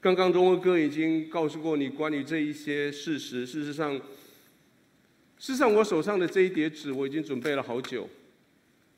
[0.00, 3.44] 刚刚荣和哥已经告诉过你关于这一些事实。
[3.44, 8.08] 事实上，事实上我手上的这一叠纸我已经准备了好久，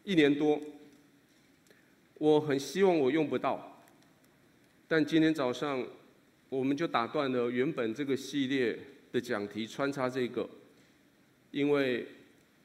[0.05, 0.61] 一年多。
[2.19, 3.83] 我很希望我用不到，
[4.87, 5.83] 但今天早上
[6.51, 8.79] 我们就打断了原本这个系列
[9.11, 10.47] 的讲题，穿插这个，
[11.51, 12.07] 因为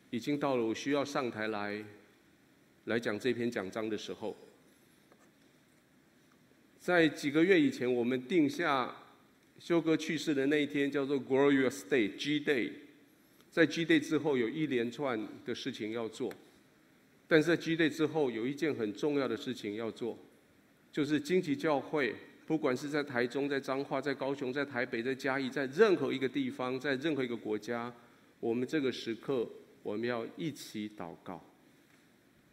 [0.09, 1.81] 已经到了我需要上台来
[2.83, 4.35] 来讲这篇讲章的时候。
[6.85, 8.95] 在几个月以前，我们定下
[9.57, 12.69] 修哥去世的那一天叫做 Glorious Day G Day，
[13.49, 16.31] 在 G Day 之后有一连串的事情要做，
[17.27, 20.15] 但是在 G Day 之后有一件很重要的事情要做，
[20.91, 22.13] 就是荆棘教会，
[22.45, 27.91] 不管是在台中、在彰化、在高雄、在台北、在嘉义，在任何一个地方，在任何一个国家，
[28.39, 29.49] 我们这个时刻
[29.81, 31.43] 我们要一起祷告。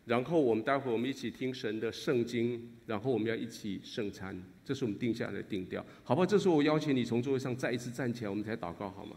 [0.04, 6.26] 然后我们待会我们一起听神的圣经，然后我们要一起圣餐，这是我们定下来的定调，好不好？
[6.26, 9.16] 这时候我邀请你从座位上再一次站起来，我们才祷告，好吗？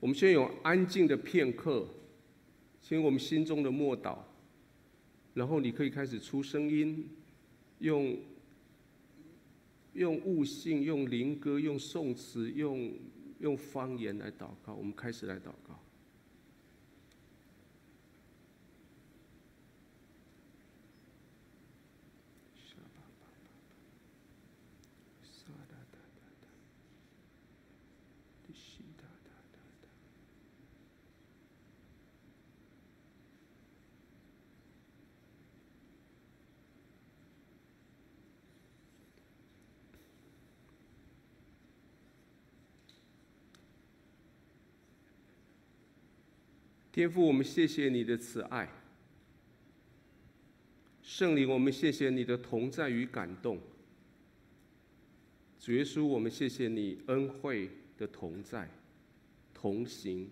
[0.00, 1.86] 我们先有安静的片刻，
[2.80, 4.18] 先我们心中的默祷，
[5.34, 7.08] 然后你可以开始出声音，
[7.78, 8.18] 用
[9.92, 12.92] 用悟性、用灵歌、用颂词、用
[13.40, 14.74] 用方言来祷告。
[14.74, 15.79] 我们开始来祷告。
[46.92, 48.66] 天父，我们谢谢你的慈爱；
[51.02, 53.58] 圣灵，我们谢谢你的同在与感动；
[55.60, 58.68] 主耶稣，我们谢谢你恩惠的同在、
[59.54, 60.28] 同行。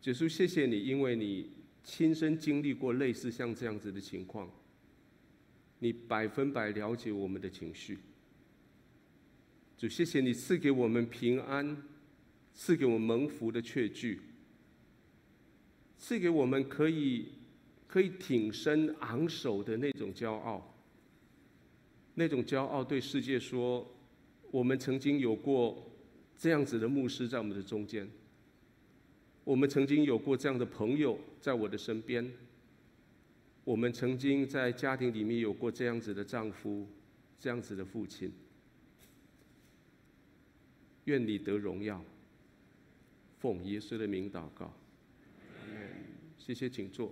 [0.00, 1.50] 主耶稣，谢谢你，因为你
[1.82, 4.48] 亲身经历过类似像这样子的情况，
[5.80, 7.98] 你百分百了解我们的情绪。
[9.76, 11.82] 主，谢谢你赐给我们平安，
[12.52, 14.20] 赐给我们蒙福的确据。
[16.04, 17.28] 赐给我们可以
[17.88, 20.76] 可以挺身昂首的那种骄傲，
[22.12, 23.90] 那种骄傲对世界说，
[24.50, 25.90] 我们曾经有过
[26.36, 28.06] 这样子的牧师在我们的中间，
[29.44, 32.30] 我们曾经有过这样的朋友在我的身边，
[33.64, 36.86] 我们曾经在家庭里面有过这样子的丈夫，
[37.40, 38.30] 这样子的父亲。
[41.06, 42.04] 愿你得荣耀，
[43.38, 44.70] 奉耶稣的名祷告。
[46.46, 47.10] 谢谢，请坐。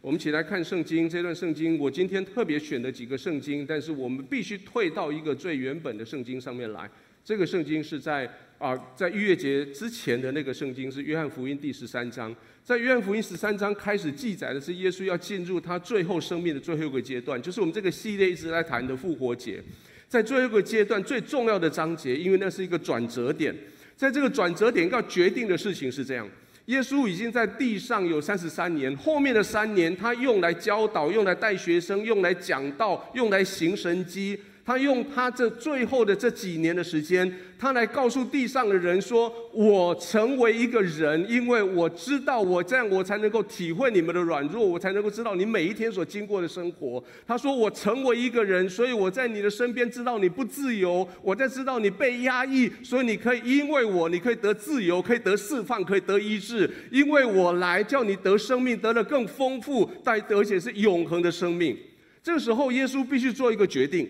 [0.00, 6.90] 我们一起来看圣经，这段圣经我今天特别选了几个圣经，但是我们必须退到一个最原本的圣经上面来。
[7.24, 8.28] 这个圣经是在
[8.58, 12.34] 啊，在逾越节之前的那个圣经是约翰福音第十三章。
[12.64, 19.62] 在约翰福音十三章开始记载的是耶稣要进入他最后生命的最后一个阶段，就是我们这个系列一直在谈的复活节。
[20.08, 23.54] 在最后一个阶段最重要的章节，因为那是一个转折点，
[23.96, 26.28] 在这个转折点要决定的事情是这样。
[26.72, 34.40] 耶稣已经在地上有三十三年，后面的三年他用来教导，用来带学生，用来讲道，用来行神迹。
[34.64, 61.76] 他用他这最后的这几年的时间，他来告诉地上的人说：“我成为一个人，因为我知道我这样，我才能够体会你们的软弱，我才能够知道你每一天所经过的生活。”他说：“我成为一个人，所以我在你的身边，知道你不自由，我在知道你被压抑，所以你可以因为我，你可以得自由，可以得释放，可以得医治，因为我来叫你得生命，得了更丰富，但而且是永恒的生命。”
[62.22, 64.08] 这个时候，耶稣必须做一个决定。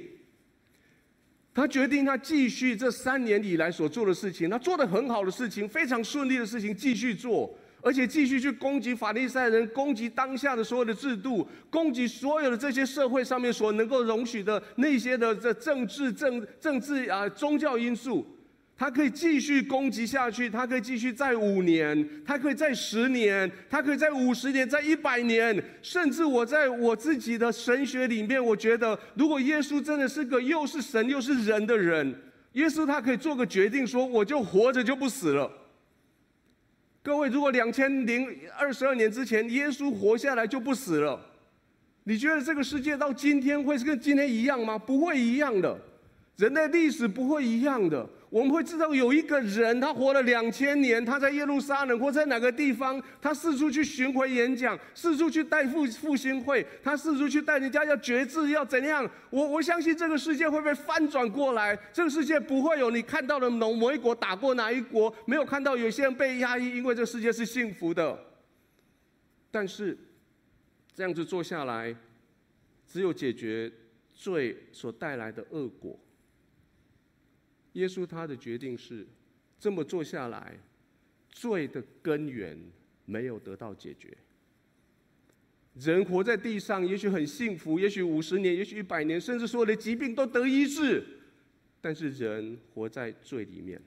[1.54, 18.26] 他决定，他继续这三年以来所做的事情，他做的很好的事情，非常顺利的事情，继续做，而且继续去攻击法利赛人，攻击当下的所有的制度，攻击所有的这些社会上面所能够容许的那些的这政治、政政治啊、宗教因素。
[18.76, 32.12] 他可以继续攻击下去，他可以继续再五年，他可以再十年，他可以在五十年，再一百年，甚至我在我自己的神学里面，我觉得，如果耶稣真的是个又是神又是人的人，
[32.54, 35.48] 耶稣他可以做个决定，说我就活着就不死了。
[37.04, 38.26] 各位，如果两千零
[38.58, 41.20] 二十二年之前耶稣活下来就不死了，
[42.04, 44.76] 你觉得这个世界到今天会是跟今天一样吗？
[44.76, 45.78] 不会一样的，
[46.36, 48.08] 人类历史不会一样的。
[48.32, 59.06] 我们会知道有一个人，他活了两千年，他在耶路撒冷或在哪个地方，他四处去巡回演讲，四处去带复复兴会，他四处去带人家要决志要怎样？
[59.28, 68.18] 我我相信这个世界会被翻转过来，这个世界不会有你看到的某某一国打过哪一国，没有看到有些人被压抑，因为这个世界是幸福的。
[69.50, 69.98] 但是
[70.94, 71.94] 这样子做下来，
[72.88, 73.70] 只有解决
[74.14, 76.00] 罪所带来的恶果。
[77.72, 79.06] 耶稣他的决定是
[79.58, 80.58] 这么做下来，
[81.30, 82.58] 罪的根源
[83.04, 84.16] 没有得到解决。
[85.74, 91.02] 人活在地上，也许很幸福，也许五十年，也许一百年，甚至所有的疾病都得医治，
[91.80, 93.80] 但是人活在罪里面。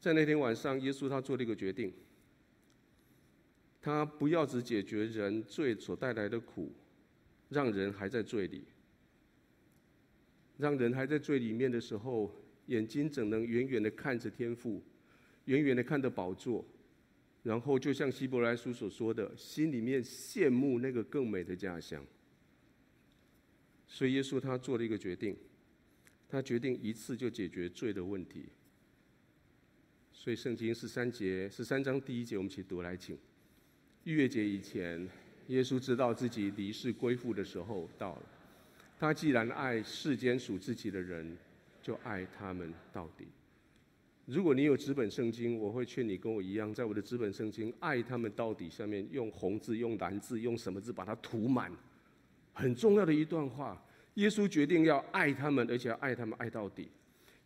[0.00, 1.92] 在那天晚上，耶稣他做了一个决定，
[3.80, 6.72] 他不要只解决人罪所带来的苦，
[7.48, 8.64] 让人还在罪里。
[10.58, 12.34] 让人还在罪里面的时候，
[12.66, 14.82] 眼睛怎能远远的看着天父，
[15.44, 16.64] 远远的看着宝座，
[17.42, 22.04] 然后就像希伯来书所说的，心里面羡慕那个更美的家乡。
[23.86, 25.36] 所以耶稣他做了一个决定，
[26.28, 28.46] 他决定一次就解决罪的问题。
[30.12, 33.16] 所以圣经十三节十三章第一节，我们一起读来，请。
[34.04, 35.08] 逾越节以前，
[35.48, 38.22] 耶稣知道自己离世归父的时候到了。
[38.98, 41.36] 他既然爱世间属自己的人，
[41.82, 43.26] 就爱他们到底。
[44.24, 51.70] 如果你有纸本圣经，我会劝你跟我一样，在我的纸本圣经“爱他们到底”下面用红字、用蓝字、用什么字把它涂满。
[52.52, 53.80] 很重要的一段话，
[54.14, 56.88] 耶稣决定要爱他们，而且要爱他们爱到底。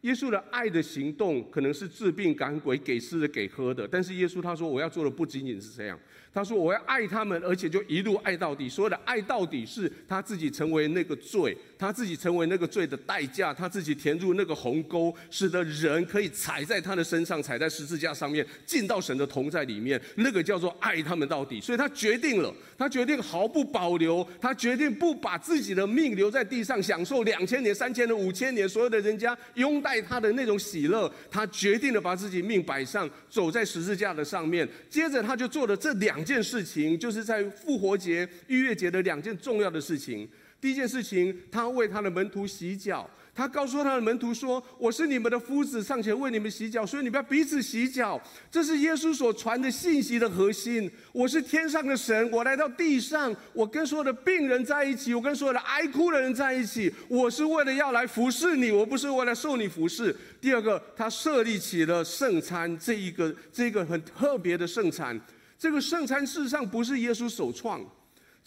[0.03, 5.99] 耶稣的爱的行动可能是治病赶鬼、给吃的给喝的，但是耶稣他说：“我要做的不仅仅是这样。”
[6.33, 8.69] 他说：“我要爱他们，而且就一路爱到底。
[8.69, 20.01] 所有的爱到底是他自己成为那个罪，他自己成为那个罪的代价，他自己填入那个鸿沟，使得人可以踩在他的身上，踩在十字架上面，进到神的同在里面。
[20.15, 21.61] 那个叫做爱他们到底。
[21.61, 31.13] 所以他决定了，他决定毫不保留，他决定不把自己的命留在地上，享受两千年、三千年、五千年所有的人家拥戴他的那种喜乐。
[31.31, 34.69] 他决定了把自己命摆上，走在十字架的上面。
[34.89, 36.21] 接着他就做了这两。
[36.21, 40.29] 件事情，就是在复活节、逾越节的两件重要的事情。
[40.61, 43.09] 第一件事情，他为他的门徒洗脚。
[43.33, 48.21] 他告诉他的门徒说：“我是你们的夫子，尚且为你们洗脚，所以你们要彼此洗脚。”
[48.51, 50.91] 这是耶稣所传的信息的核心。
[51.13, 56.93] 我是天上的神，我来到地上，我跟所有的病人在一起，我跟所有的哀哭的人在一起。
[57.09, 60.15] 我是为了要来服侍你，我不是为了受你服侍。
[60.41, 65.19] 第二个，他设立起了圣餐，这一个这个很特别的圣餐。
[65.57, 67.81] 这个圣餐事实上不是耶稣首创，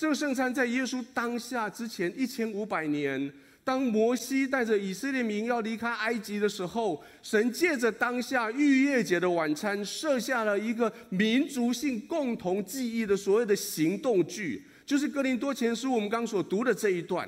[0.03, 3.31] 这个圣餐在耶稣当下之前一千五百年，
[3.63, 17.25] 当摩西带着以色列民要离开埃及的时候，神借着当下逾越节的晚餐，设下了一个民族性共同记忆的所谓的行动剧，就是哥林多前书我们刚所读的这一段。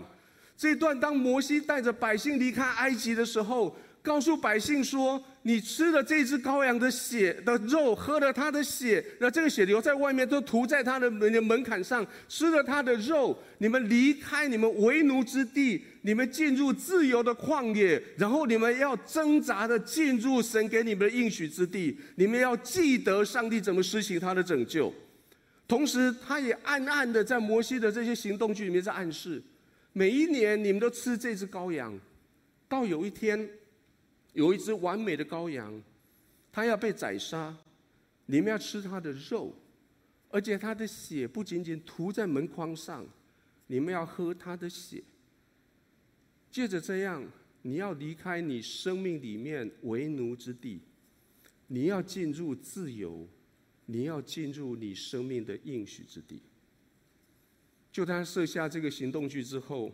[0.57, 3.73] 这一段当摩西带着百姓离开埃及的时候。
[4.05, 12.05] 告诉百姓说：“你吃了这只羔羊的血的肉，喝了他的血，那这个血流在外面，都涂在他的门的门槛上。
[12.29, 21.97] 吃了他的肉，你们离开你们为奴之地，你们进入自由的旷野，然后你们要挣扎的进入神给你们的应许之地。
[22.15, 24.93] 你们要记得上帝怎么施行他的拯救。
[25.67, 29.41] 同时，他也暗暗的在摩西的这些行动剧里面在暗示：
[29.93, 31.99] 每一年你们都吃这只羔羊，
[32.69, 33.49] 到有一天。”
[34.35, 35.81] 有一只完美的羔羊，
[36.51, 37.57] 它要被宰杀，
[38.25, 39.55] 你们要吃它的肉，
[40.29, 43.07] 而且它的血不仅仅涂在门框上，
[43.67, 45.01] 你们要喝它的血。
[46.51, 47.25] 借着这样，
[47.61, 50.81] 你要离开你生命里面为奴之地，
[51.67, 53.25] 你要进入自由，
[53.85, 56.41] 你要进入你生命的应许之地。
[57.89, 59.93] 就他设下这个行动剧之后。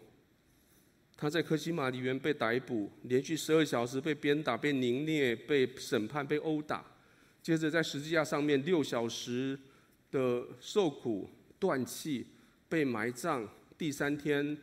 [1.21, 6.83] 他在科西马尼园被逮捕，连续十二小时被鞭打、被凌虐、被审判、被殴打，
[7.43, 9.55] 接着在十字架上面六小时
[10.09, 12.25] 的受苦、断气、
[12.67, 13.47] 被埋葬，
[13.77, 14.57] 第三天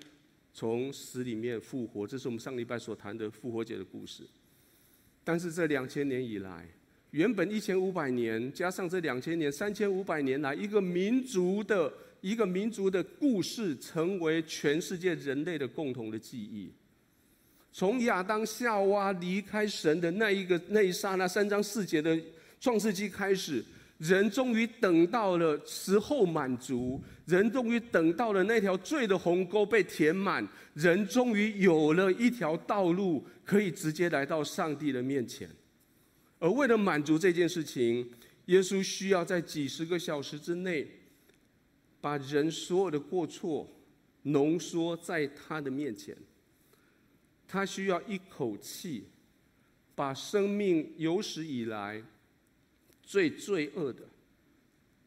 [0.52, 2.04] 从死里面复活。
[2.04, 4.24] 这是我们上礼拜所谈的复活节的故事。
[5.22, 6.66] 但是这两千年以来，
[7.12, 11.92] 原本一千五百年加上这两千年，三千五百年来一个民族的。
[12.20, 16.72] 一个民族的故事成为全世界人类的共同的记忆。
[17.70, 22.18] 从亚当夏娃离开神的那一个那一刹那，三章四节的
[22.58, 23.64] 创世纪开始，
[23.98, 35.48] 人终于等到了时候满足，人终于等到了那条罪的鸿沟被填满，人终于有了一条道路可以直接来到上帝的面前。
[36.40, 38.10] 而为了满足这件事情，
[38.46, 40.88] 耶稣需要在几十个小时之内，
[42.00, 43.68] 把人所有的过错
[44.22, 46.16] 浓缩在他的面前。
[47.46, 49.04] 他需要一口气，
[49.94, 52.04] 把生命有史以来
[53.02, 54.02] 最罪恶的、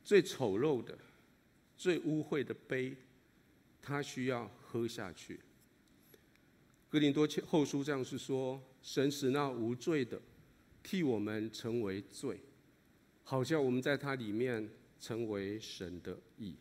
[0.03, 0.97] 最丑陋的、
[1.77, 2.95] 最污秽的杯，
[3.81, 5.39] 他需要喝下去。
[6.89, 10.19] 哥林多后书这样是说：神使那无罪的
[10.81, 12.39] 替我们成为罪，
[13.23, 14.67] 好像我们在他里面
[14.99, 16.55] 成为神的义。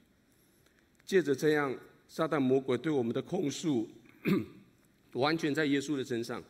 [1.10, 1.76] 借着这样，
[2.06, 3.90] 撒旦魔鬼对我们的控诉，
[5.14, 6.40] 完全在耶稣的身上。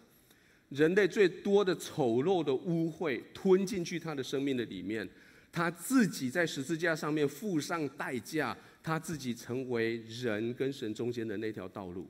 [0.68, 5.08] 人类最多的丑陋的污秽吞进去他的生命的里面，
[5.50, 12.06] 他自己在十字架上面付上代价，他自己成为人跟神中间的那条道路。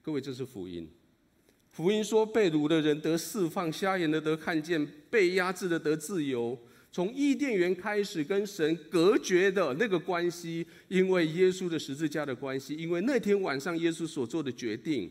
[0.00, 0.88] 各位，这是福音。
[1.72, 6.56] 福音说，被掳的人得释放，瞎眼的得看见，被压制的得自由。
[6.98, 15.08] 从伊甸园开始跟神隔绝的那个关系，因为耶稣的十字架的关系，因为那天晚上耶稣所做的决定。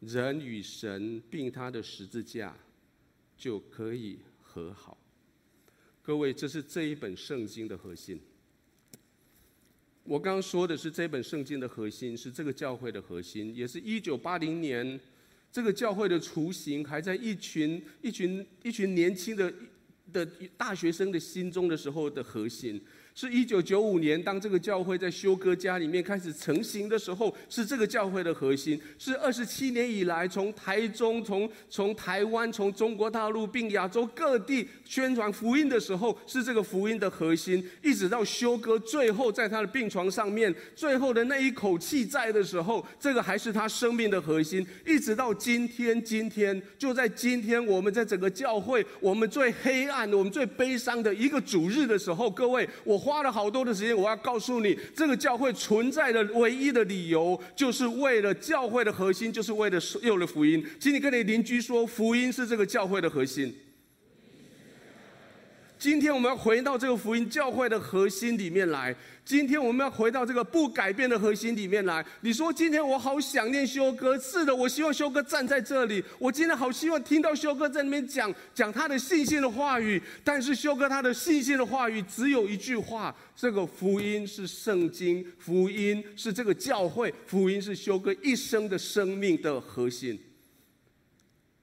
[0.00, 2.56] 人与神并他的十字架
[3.36, 4.96] 就可以和好。
[6.02, 8.18] 各位，这是这一本圣经的核心。
[10.04, 14.98] 我刚刚说的是这本圣经的核心，是这个教会的核心，也是一九八零年
[15.52, 19.52] 这个教会的雏形还在一群一群一群年轻的
[20.12, 22.80] 的大学生的心中的时候的核心。
[23.18, 28.78] 是一九九五年，当这个教会在修哥家里面开始成型的时候，是这个教会的核心。
[28.98, 37.66] 是二十七年以来，从台中、从从台湾、从中国大陆并亚洲各地宣传福音的时候，是这个福音的核心。
[37.82, 44.66] 一直到修哥最后在他的病床上面，最后的那一口气在的时候，这个还是他生命的核心。
[44.84, 53.05] 一直到今天，今天就在今天，我们在整个教会，我们最黑暗、我们最悲伤的一个主日的时候，各位，我。
[53.06, 60.66] 花了好多的时间，我要告诉你，这个教会存在的唯一的理由，就是为了教会的核心，就是为了有了福音。
[60.80, 63.54] 请你跟你邻居说，福音是这个教会的核心。
[65.78, 68.94] 今天我们要回到这个福音教会的核心里面来。
[69.26, 72.04] 今天我们要回到这个不改变的核心里面来。
[72.22, 76.02] 你说今天我好想念修哥，是的，我希望修哥站在这里。
[76.18, 80.00] 我今天好希望听到修哥在那边讲讲他的信心的话语。
[80.24, 90.18] 但是修哥他的信心的话语只有一句话：这个福音是圣经，福音是这个教会，福音是修哥一生的生命的核心。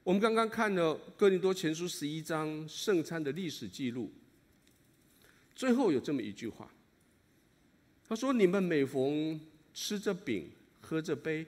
[0.04, 4.12] 我们刚刚看了哥林多前书十一章圣餐的历史记录，
[5.56, 6.70] 最后有这么一句话，
[8.06, 9.40] 他说：“你们每逢
[9.74, 10.50] 吃这饼、
[10.82, 11.46] 喝这杯，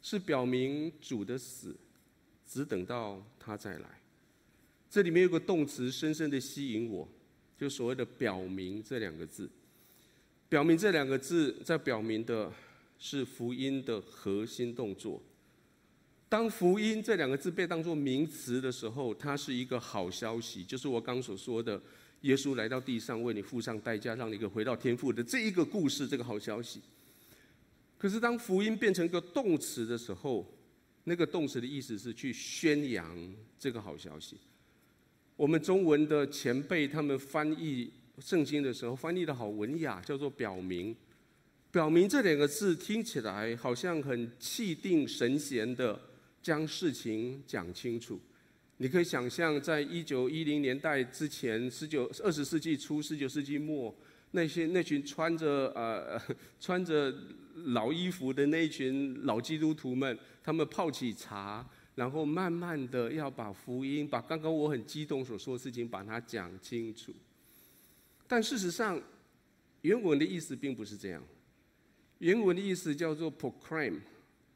[0.00, 1.76] 是表明主的死，
[2.46, 4.00] 只等到他再来。”
[4.88, 7.06] 这里面有个动词深深的吸引我，
[7.58, 9.46] 就所谓的“表明”这两个字。
[10.48, 12.50] “表明”这两个字在表明的
[12.98, 15.22] 是福音的核心动作。
[16.28, 21.80] 当福音这两个字被当作名词的时候，它是一个好消息，就是我刚所说的，
[22.20, 26.80] 耶稣来到地上为你付上代价，让你可以回到天父的这一个故事，这个好消息。
[27.96, 30.46] 可是当福音变成一个动词的时候，
[31.04, 34.36] 那个动词的意思是去宣扬这个好消息。
[35.34, 40.94] 我们中文的前辈他们翻译圣经的时候，翻译的好文雅，叫做表明。
[41.70, 45.98] 表明这两个字听起来好像很气定神闲的。
[46.42, 48.20] 将事情讲清楚，
[48.78, 53.94] 你可以想象，在一九一零年代之前，十九二十世纪初、十九世纪末，
[54.30, 56.20] 那些那群穿着呃
[56.60, 57.12] 穿着
[57.66, 67.12] 老衣服的那群老基督徒们，他们泡起茶，然后慢慢的要把福音，把刚刚我很激动所说的事情，把它讲清楚。
[68.28, 69.02] 但事实上，
[69.82, 71.22] 原文的意思并不是这样，
[72.18, 73.98] 原文的意思叫做 proclaim。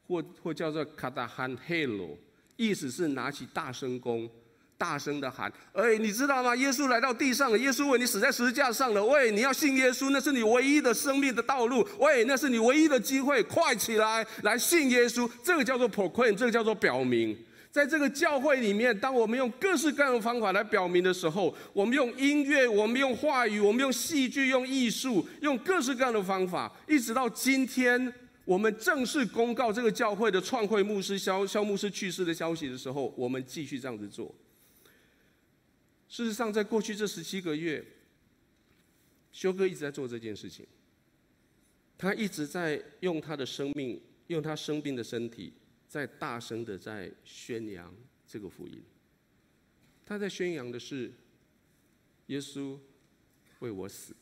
[0.07, 2.17] 或或叫做卡达罕黑罗，
[2.55, 4.29] 意思是拿起大声公，
[4.77, 5.51] 大声的喊。
[5.71, 6.55] 哎，你知道吗？
[6.55, 9.03] 耶稣来到地上了，耶稣为你死在十字架上了。
[9.03, 11.87] 喂，你要信耶稣，那是你唯一的生命的道路。
[11.99, 15.29] 喂，那是你唯一的机会，快起来，来信耶稣。
[15.43, 17.37] 这个叫做 proclaim，这个叫做表明。
[17.71, 28.13] 在这个教会里面，当我们用各式各样的方法来表明的时候，我们用音乐，我们用话语，我们用戏剧，用艺术，用各式各样的方法，一直到今天。
[28.45, 34.33] 我们正式公告这个教会的创会牧师肖肖牧师去世的消息的时候，我们继续这样子做。
[36.09, 37.83] 事实上，在过去这十七个月，
[39.31, 40.67] 修哥一直在做这件事情。
[41.97, 45.53] 他一直在用他的生命，用他生病的身体，
[45.87, 47.95] 在大声的在宣扬
[48.27, 48.83] 这个福音。
[50.05, 51.13] 他在宣扬的是，
[52.27, 52.77] 耶稣
[53.59, 54.13] 为我死。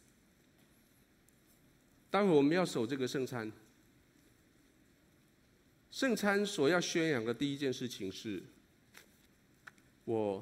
[2.11, 3.51] 待会我们要守这个圣餐。
[5.91, 8.41] 圣餐所要宣扬的第一件事情是，
[10.05, 10.41] 我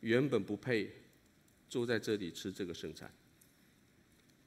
[0.00, 0.88] 原本不配
[1.68, 3.12] 坐在这里吃这个圣餐，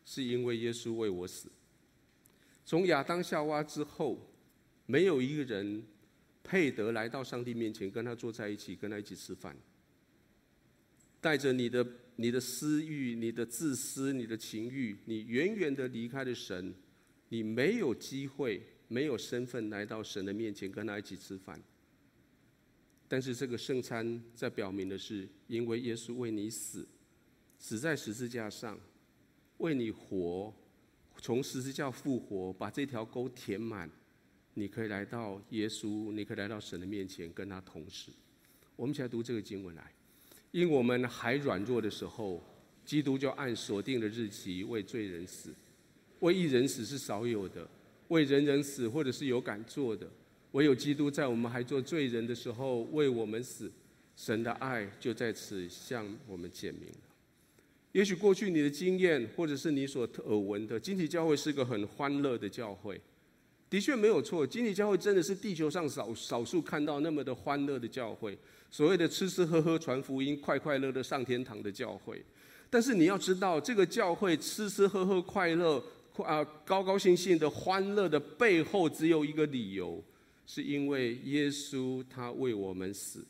[0.06, 1.52] 是因为耶稣为我死。
[2.66, 4.18] 从亚当夏娃之后，
[4.86, 5.84] 没有一个人
[6.44, 9.56] 配得来到上帝面前跟他坐在一起，跟他一起吃饭。
[11.20, 11.86] 带着你的
[12.16, 16.74] 你的私欲、你的自私、你的情欲，你远远的离开了神，
[17.28, 18.62] 你没有机会。
[18.88, 21.62] 没有身份来到神的面前跟他一起吃饭，
[23.08, 26.88] 但是这个圣餐在表明的是，因为耶稣为你死，
[27.60, 28.80] 死在十字架上，
[29.58, 30.54] 为你活，
[31.18, 33.90] 从十字架复活，把这条沟填满，
[34.54, 38.12] 你可以来到耶稣，你可以来到神的面前跟他同时。
[38.76, 39.92] 我们一起来读这个经文来，
[40.52, 42.42] 因我们还软弱的时候，
[42.86, 45.54] 基督就按所定的日期为罪人死，
[46.20, 47.70] 为一人死是少有的。
[48.10, 50.08] 为人人死，或者是有敢做的，
[50.52, 53.72] 唯有基督在我们还做罪人的时候为我们死，
[54.16, 56.98] 神的爱就在此向我们显明了。
[57.92, 63.00] 也许过去你的经验，或者是你所耳闻的，金体教会是个很欢乐的教会，
[63.70, 64.46] 的确没有错。
[64.46, 68.38] 金体教会真的是地球上少少数看到那么的欢乐的教会，
[68.70, 72.24] 所谓的吃吃喝喝传福音，快快乐乐上天堂的教会。
[72.70, 75.84] 但是你要知道，这个教会吃吃喝喝快乐。
[76.24, 80.04] 啊，高高兴兴的、欢乐的背后，只有一个理由，
[80.46, 83.26] 是因为耶稣他为我们死。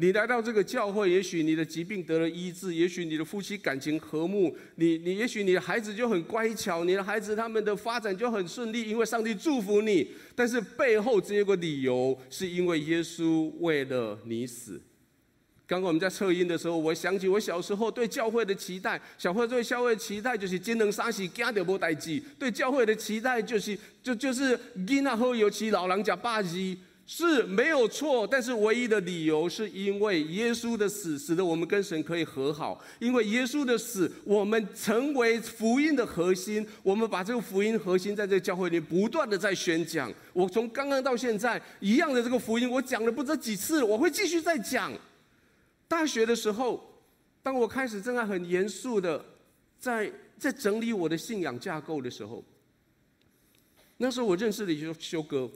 [0.00, 10.08] 你来到这个教会，也许你的疾病得了医治，也许你的夫妻感情和睦，你你也许你的孩子就很乖巧，你的孩子他们的发展就很顺利，因为上帝祝福你。
[10.36, 14.80] 但是背后只有个理由，是因为耶稣为了你死。
[15.68, 18.98] 刚刚我们在测音的时候，我想起我小时候对教会的期待。
[19.18, 22.18] 小会对教会的期待就是金能杀死家的无代志。
[22.38, 28.26] 对教会的期待就是就就是囡仔好尤其老人家霸气是没有错。
[28.26, 32.82] 但是唯一的理由是因为耶稣的死，使得我们跟神可以和好。
[32.98, 36.66] 因为耶稣的死，我们成为福音的核心。
[36.82, 40.10] 我们把这个福音核心在这个教会里不断的在宣讲。
[40.32, 44.90] 我从刚刚到现在一样的这个福音，我讲了不知几次，我会继续再讲。
[45.88, 47.02] 大学的时候，
[47.42, 49.24] 当我开始正在很严肃的
[49.78, 52.44] 在在整理我的信仰架构的时候，
[53.96, 55.50] 那时候我认识了修修哥，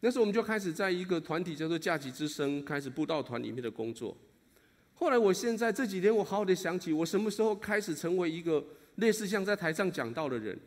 [0.00, 4.14] 那时候我们就开始在一个团体叫做假期之声开始布道团里面的工作。
[4.92, 8.62] 后来我现在这几天我好好的想起，我什么时候开始成为一个
[8.96, 10.58] 类似像在台上讲道的人？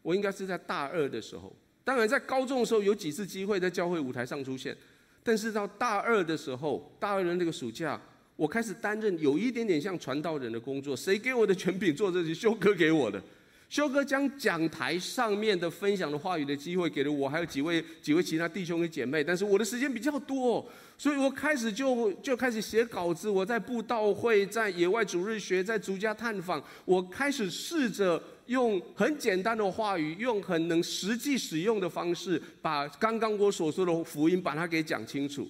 [0.00, 1.54] 我应该是在大二的时候。
[1.84, 4.76] 当然在高中的时候有几次机会在教会舞台上出现，
[5.22, 8.00] 但是到大二的时候，大二的那个暑假。
[8.40, 12.32] 我开始担任有一点点像传道人的工作，谁给我的权柄做这些？
[12.32, 13.22] 修哥给我的。
[13.68, 19.22] 修哥将讲台上面的分享的话语的机会给了我，还有几位几位其他弟兄和姐妹。
[19.22, 23.28] 但是我的时间比较多，所以我开始就就开始写稿子。
[23.28, 35.46] 我在布道会，在野外主日学，在逐家探访，我开始试着用很简单的话语，用很能实际使用的方式，把刚刚我所说的福音把它给讲清楚。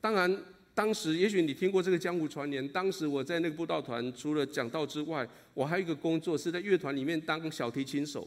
[0.00, 0.40] 当然。
[0.74, 2.66] 当时，也许你听过这个江湖传言。
[2.66, 8.26] 当时我在那个布道团，除了讲道之外，我还有一个工作是在乐团里面当小提琴手。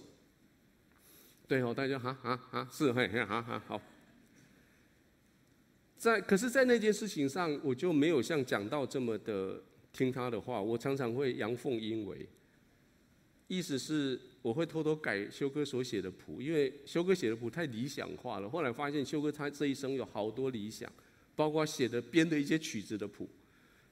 [1.47, 3.81] 对哦，大家哈哈哈，是嘿嘿哈哈好。
[5.97, 9.59] 在可是，在那件事情上，我就没有像讲道这么的
[9.91, 10.61] 听他的话。
[10.61, 12.27] 我常常会阳奉阴违，
[13.47, 18.47] 意思是我会偷偷改修哥所写的谱，因为修哥写的谱太理想化了。
[18.47, 20.91] 后来发现修哥他这一生有好多理想。
[21.35, 23.27] 包括写的编的一些曲子的谱，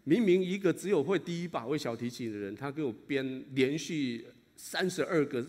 [0.06, 4.26] 明明一个只有会第一把会小提琴的人，他给我编连续
[4.56, 5.46] 三十二个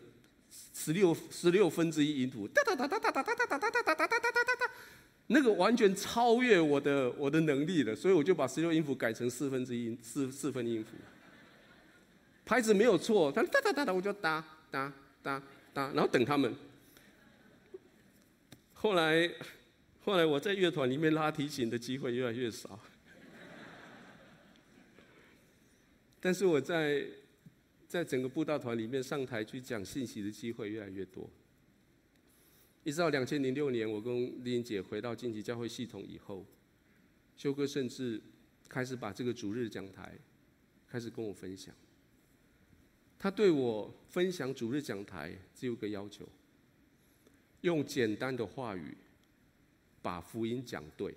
[0.75, 4.73] 十六十六分之一音符，哒哒哒哒哒哒哒哒哒哒哒哒哒哒哒哒，
[5.29, 10.97] 那个完全超越我的我的能力了，所以我就把十六音符改成四分之一四四分音符，
[12.45, 16.53] 拍子没有错，但哒哒哒哒我就哒哒哒哒，然后等他们，
[18.73, 19.31] 后来。
[20.05, 22.79] 后来我在乐团里面拉提琴的机会越来越少，
[26.21, 27.07] 但是我在
[27.89, 31.31] 在整个布道团里面上台去讲信息的机会越来越多。
[32.83, 36.45] 一直到两千零六年，我跟丽英姐回到晋级教会系统以后，
[37.35, 38.21] 修哥甚至
[38.69, 40.13] 开始把这个主日讲台
[40.87, 41.75] 开始跟我分享。
[43.19, 46.29] 他对我分享主日讲台只有个要求：
[47.63, 48.95] 用简单的话语
[50.05, 51.15] 把福音讲对，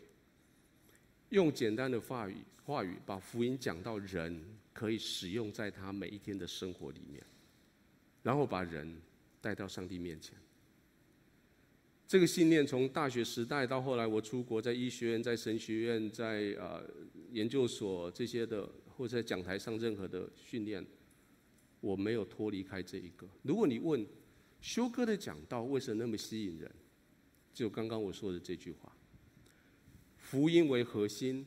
[1.31, 7.21] 用简单的话语话语把福音讲到人可以使用在他每一天的生活里面，
[8.23, 8.95] 然后把人
[9.41, 10.37] 带到上帝面前。
[12.07, 16.81] 这个信念从大学时代到后来，我出国，在医学院、在神学院、在呃
[17.33, 20.85] 研究所这些的，或者在讲台上任何的训练，
[21.81, 23.27] 我没有脱离开这一个。
[23.41, 24.07] 如果你问
[24.61, 26.71] 修哥的讲道为什么那么吸引人，
[27.57, 28.95] 就刚刚我说的这句话：
[30.17, 31.43] 福音为核心，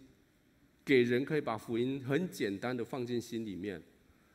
[0.85, 3.81] 给人可以把福音很简单的放进心里面，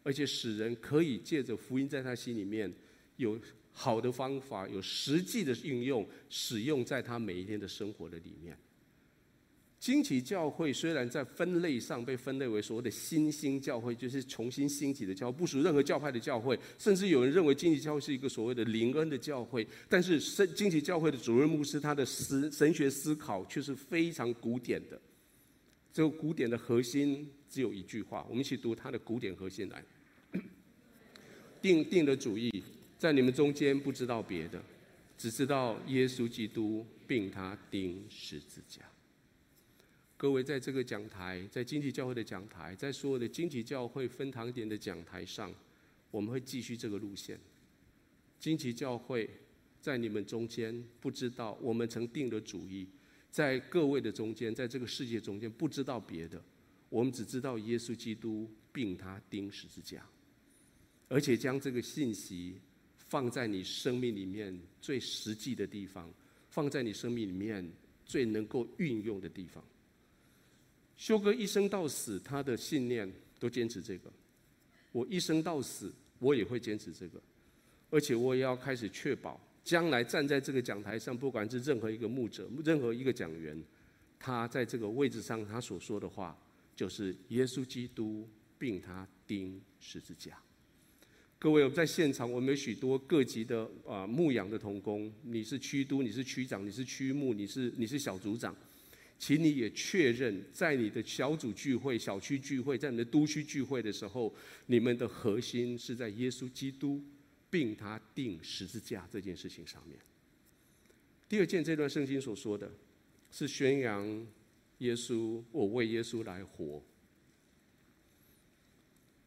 [0.04, 2.74] 而且使人可以借着福音在他心里面
[3.18, 3.38] 有。
[3.78, 8.58] 好的方法有实际的应用，使用在他每一天的生活的里面。
[9.86, 19.68] 惊奇教会虽然在分类上被分类为所谓的新兴教会，就是重新兴起的教会，不属任何教派的教会，甚至有人认为惊奇教会是一个所谓的灵恩的教会。
[19.88, 25.00] 但是，神惊奇教会的主任牧师他的思神学思考却是非常古典的。
[25.94, 29.86] 这个古典的核心只有一句话，我们一起读他的古典核心来：
[31.62, 32.52] 定定的主义。
[32.98, 34.60] 在你们中间不知道别的，
[35.16, 38.82] 只知道耶稣基督并他钉十字架。
[40.18, 45.54] 各位在这个讲台，在惊奇教会的讲台，在所有的惊奇教会分堂点的讲台上，
[46.10, 47.40] 我们会继续这个路线。
[48.40, 49.30] 惊奇教会
[49.82, 52.88] 在你们中间不知道，我们曾定了主意，
[53.30, 56.42] 在各位的中间，在这个世界中间不知道别的，
[56.90, 60.08] 我们只知道耶稣基督并他钉十字架，
[61.10, 62.60] 而且将这个信息。
[63.08, 66.12] 放在你生命里面最实际的地方，
[66.50, 67.66] 放在你生命里面
[68.04, 69.64] 最能够运用的地方。
[70.98, 74.12] 修哥一生到死，他的信念都坚持这个。
[74.92, 77.22] 我一生到死，我也会坚持这个，
[77.90, 83.62] 而且我也要开始确保，将来站在这个讲台上，不管是任何一个牧者、任何一个讲员，
[84.18, 86.38] 他在这个位置上，他所说的话，
[86.76, 88.26] 就是耶稣基督
[88.58, 90.38] 并他钉十字架。
[91.38, 98.56] 各位，我们在现场，我们有许多各级的啊、呃、牧养的同工，你是区督，你是区长，你是区牧，你是你是小组长，
[99.18, 104.34] 请你也确认，在你的小组聚会、小区聚会，在你的都区聚会的时候，
[104.68, 107.04] 你们的核心是在耶稣基督
[107.50, 109.98] 并他钉十字架这件事情上面。
[111.28, 112.72] 第二件，这段圣经所说的
[113.32, 114.28] 是宣扬
[114.80, 116.84] 耶稣，我为耶稣来活。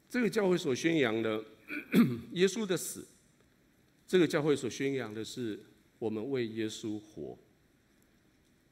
[0.09, 1.45] 这个教会所宣扬的。
[2.33, 3.07] 耶稣的死，
[4.07, 5.63] 这个教会所宣扬的是
[5.99, 7.39] 我们为耶稣活。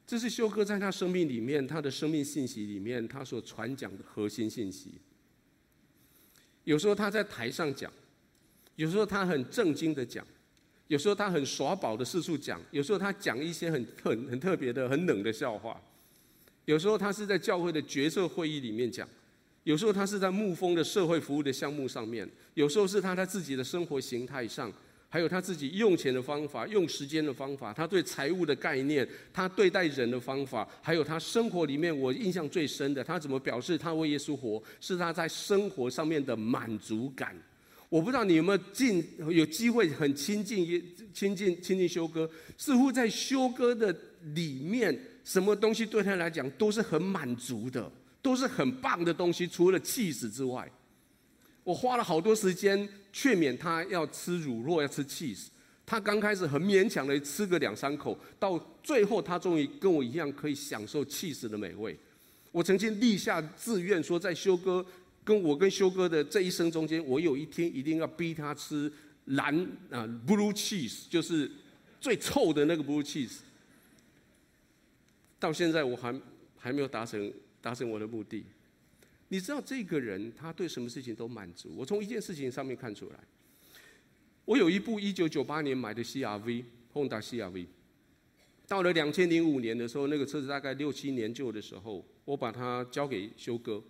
[0.07, 4.93] 这是修哥在他生命里面，他的生命信息里面，他所传讲的核心信息。
[6.63, 7.91] 有时候他在台上讲，
[8.77, 10.25] 有时候他很正经的讲，
[10.87, 15.79] 有时候他很耍宝的四处讲，有时候他讲一些很很很特别的、很冷的笑话，
[16.63, 19.07] 有时候他是在教会的决策会议里面讲。
[19.63, 24.71] 有时候他是在牧风的社会服务的项目上面，有时候是他在自己的生活形态上，
[25.09, 37.35] 还有他自己用钱的方法、用时间的方法，他对财务的概念，他对待人的方法，还有他生活里面我印象最深的，他怎么表示他为耶稣活，是他在生活上面的满足感。
[37.89, 40.81] 我不知道你有没有进有机会很亲近耶
[41.13, 43.95] 亲近亲近修哥，似乎在修哥的
[44.35, 47.91] 里面，什么东西对他来讲都是很满足的。
[48.19, 50.69] 都是很棒的东西，除了起司之外，
[51.67, 55.47] 我花了好多时间劝勉他要吃乳酪，要吃 cheese。
[55.85, 61.99] 他刚开始很勉强的吃个两三口，到最后他终于跟我一样可以享受 cheese 的美味。
[62.53, 64.85] 我曾经立下志愿说，在修哥
[65.25, 68.89] 跟我跟修哥的这一生中间，我有一天一定要逼他吃
[69.25, 69.53] 蓝
[69.91, 71.51] 啊 blue cheese，就是
[71.99, 73.39] 最臭的那个 blue cheese。
[75.37, 76.17] 到现在我还
[76.57, 77.29] 还没有达成。
[77.59, 78.45] 达成我的目的，
[79.29, 81.75] 你知道这个人他对什么事情都满足。
[81.75, 83.19] 我从一件事情上面看出来，
[84.45, 87.65] 我有一部一九九八年买的 CRV，Honda CRV，
[88.67, 93.83] 到了两千零五年的时候，那个车子大概六七年旧的时候，我把它交给修哥。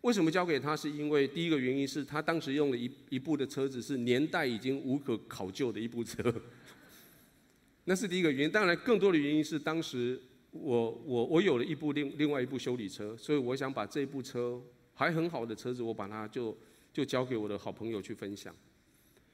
[0.00, 0.74] 为什么交给他？
[0.74, 6.34] 是因为第一个原因是他当时用了一一部的车子是年代已经无可考究的一部车，
[7.84, 8.50] 那是第一个原因。
[8.50, 10.18] 当然，更多的原因是当时。
[10.50, 14.60] 我我我有了一部另另外一部修理车，所以我想把这部车
[14.94, 16.56] 还很好的车子，我把它就
[16.92, 18.54] 就交给我的好朋友去分享。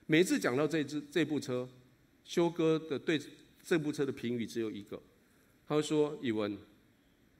[0.07, 1.69] 每次讲到这支这部车，
[2.25, 3.21] 修哥的对
[3.63, 5.03] 这部车的评语只有一个，
[5.67, 6.57] 他说：“以文，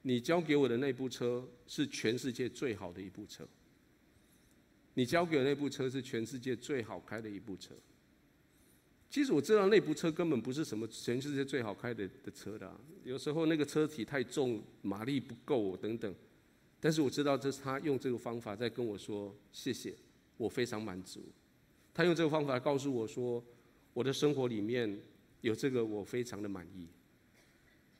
[0.01, 3.47] 你交给我的那部车是全世界最好的一部车。”
[4.95, 7.75] 你交给我那部车是全世界最好开的一部车。
[9.09, 12.69] 其实我知道那部车根本不是什么全世界最好开的的车的，
[13.03, 16.13] 有时候那个车体太重，马力不够等等。
[16.79, 19.95] 但是我知道这是他用这个方法在跟我说谢谢，
[20.35, 21.21] 我非常满足。
[21.93, 23.43] 他用这个方法告诉我说，
[23.93, 24.99] 我的生活里面
[25.41, 26.87] 有这个，我非常的满意。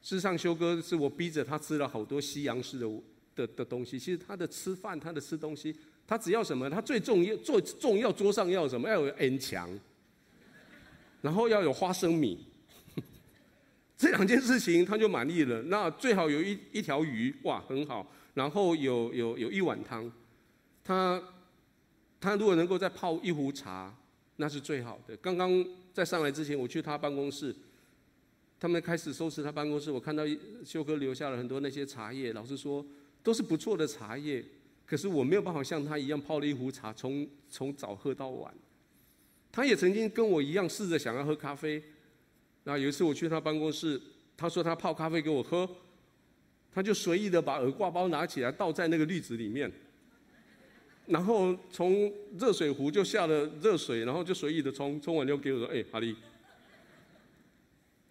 [0.01, 2.87] 事实上，修哥是我逼着他吃了好多西洋式的
[3.33, 3.97] 的的东西。
[3.97, 6.69] 其实他的吃饭，他的吃东西，他只要什么？
[6.69, 8.87] 他最重要、最重要，桌上要什么？
[8.87, 9.67] 要有 N 强。
[11.21, 12.45] 然后要有花生米，
[13.97, 15.61] 这两件事情他就满意了。
[15.63, 18.05] 那最好有一一条鱼，哇，很好。
[18.33, 20.11] 然后有有有一碗汤，
[20.83, 21.21] 他
[22.21, 23.91] 他如果能够再泡一壶茶，
[24.35, 25.17] 那是最好的。
[25.17, 27.55] 刚刚在上来之前，我去他办公室，
[28.59, 30.23] 他们开始收拾他办公室，我看到
[30.63, 32.31] 修哥留下了很多那些茶叶。
[32.31, 32.85] 老实说，
[33.23, 34.45] 都是不错的茶叶，
[34.85, 38.53] 可是我没有办法像他一样泡了一壶茶，从从早喝到晚。
[39.57, 41.81] 他也曾经跟我一样试着想要喝咖啡，
[42.63, 43.99] 那有一次我去他办公室，
[44.37, 45.67] 他说他泡咖啡给我喝，
[46.71, 49.71] 他就随意的把耳挂包拿起来倒在那个滤纸里面，
[51.07, 56.15] 然后从热水壶就下了热水，然后就随意的冲，冲完就给我说：“哎，哈利。”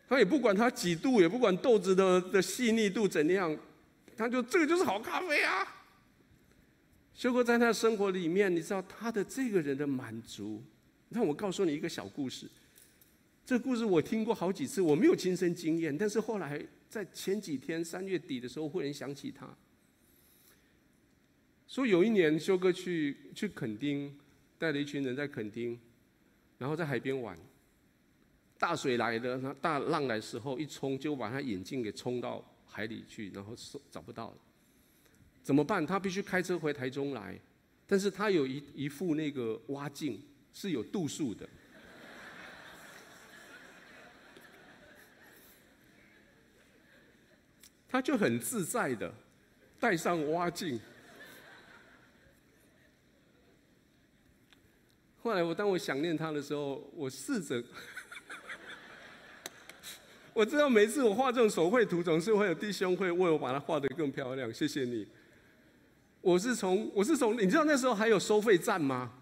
[0.09, 3.57] 他也不管他几度，也不管豆子的的细腻度怎样，
[4.17, 5.65] 他就这个就是好咖啡啊。
[7.15, 10.61] 修哥在他的生活里面，你知道他的这个人的满足。
[11.11, 12.49] 让我告诉你一个小故事。
[13.45, 19.49] 这故事我听过好几次，我没有亲身经验，但是后来在前几天三月底的时候，忽然想起他。
[21.69, 24.13] 说有一年修哥去去垦丁，
[24.59, 25.79] 带了一群人在垦丁，
[26.59, 27.39] 然后在海边玩。
[28.59, 33.55] 大水来的，那大浪来的时候一冲，就把他眼镜给冲到海里去，然后
[33.91, 34.37] 找不到了。
[35.43, 35.87] 怎么办？
[35.87, 37.39] 他必须开车回台中来，
[37.87, 40.21] 但是他有一一副那个蛙镜。
[40.59, 41.47] 是有度数的，
[47.87, 49.13] 他就很自在的
[49.79, 50.81] 戴上蛙镜。
[55.23, 57.63] 后来我当我想念他的时候，我试着，
[60.33, 64.51] 我知道每次我画这种手绘图，总是会有弟兄会为我把它画得更漂亮。
[64.51, 65.07] 谢谢你。
[66.23, 69.13] 我是从我是从，你知道那时候还有收费站吗？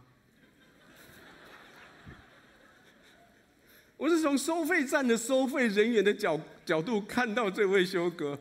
[3.97, 8.37] 我是从收费站的收费人员的角角度看到这位修哥。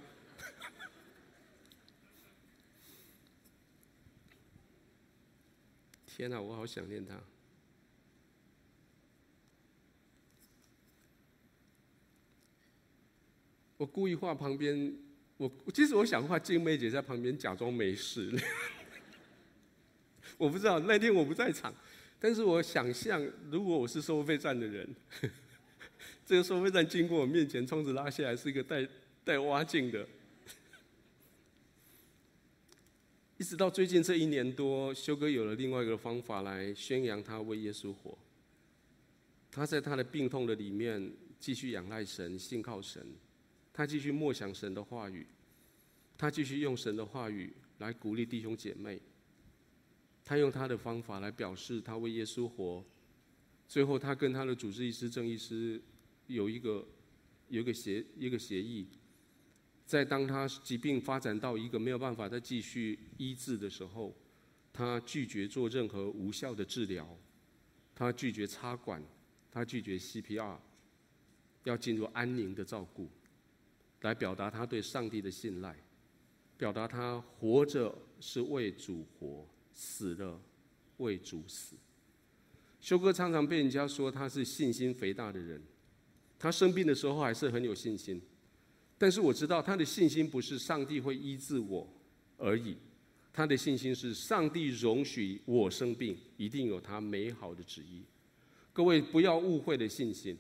[6.06, 7.16] 天哪，我好想念他。
[13.78, 14.98] 我故意画旁边，
[15.38, 18.32] 我其实我想画静妹姐在旁边假装没事。
[20.38, 21.74] 我不知道那天我不在场，
[22.24, 24.88] 但是我想象如果我是收费站的人。
[26.26, 28.88] 这个收费站经过我面前，窗子拉下来，是一个带
[29.26, 30.08] 带蛙镜的。
[33.38, 38.18] 一直到最近这一年多，修哥有了另外一个方法来宣扬他为耶稣活。
[39.52, 43.06] 他在他的病痛的里面继续仰赖神，信靠神。
[43.74, 45.28] 他继续默想神的话语，
[46.18, 49.02] 他继续用神的话语来鼓励弟兄姐妹。
[50.26, 52.84] 他用他的方法来表示他为耶稣活。
[53.68, 55.82] 最后，他跟他的主治医师郑医师。
[56.28, 56.88] 有一个
[57.50, 58.88] 有一个协一个协议，
[59.86, 64.16] 在当他疾病发展到一个没有办法再继续医治的时候，
[64.72, 67.06] 他拒绝做任何无效的治疗，
[67.94, 69.04] 他拒绝插管，
[69.52, 70.58] 他拒绝 CPR，
[71.66, 73.10] 要进入安宁的照顾，
[74.02, 75.76] 来表达他对上帝的信赖，
[76.58, 80.40] 表达他活着是为主活，死了
[80.98, 81.76] 为主死。
[82.80, 85.62] 修哥常常被人家说他是信心肥大的人。
[86.38, 88.22] 他生病的时候还是很有信心，
[88.98, 91.88] 但是我知道他的信心不是上帝会医治我
[92.38, 92.76] 而已，
[93.32, 98.04] 他的信心是上帝容许我生病，一定有他美好的旨意。
[98.74, 100.38] 各位不要误会的信心，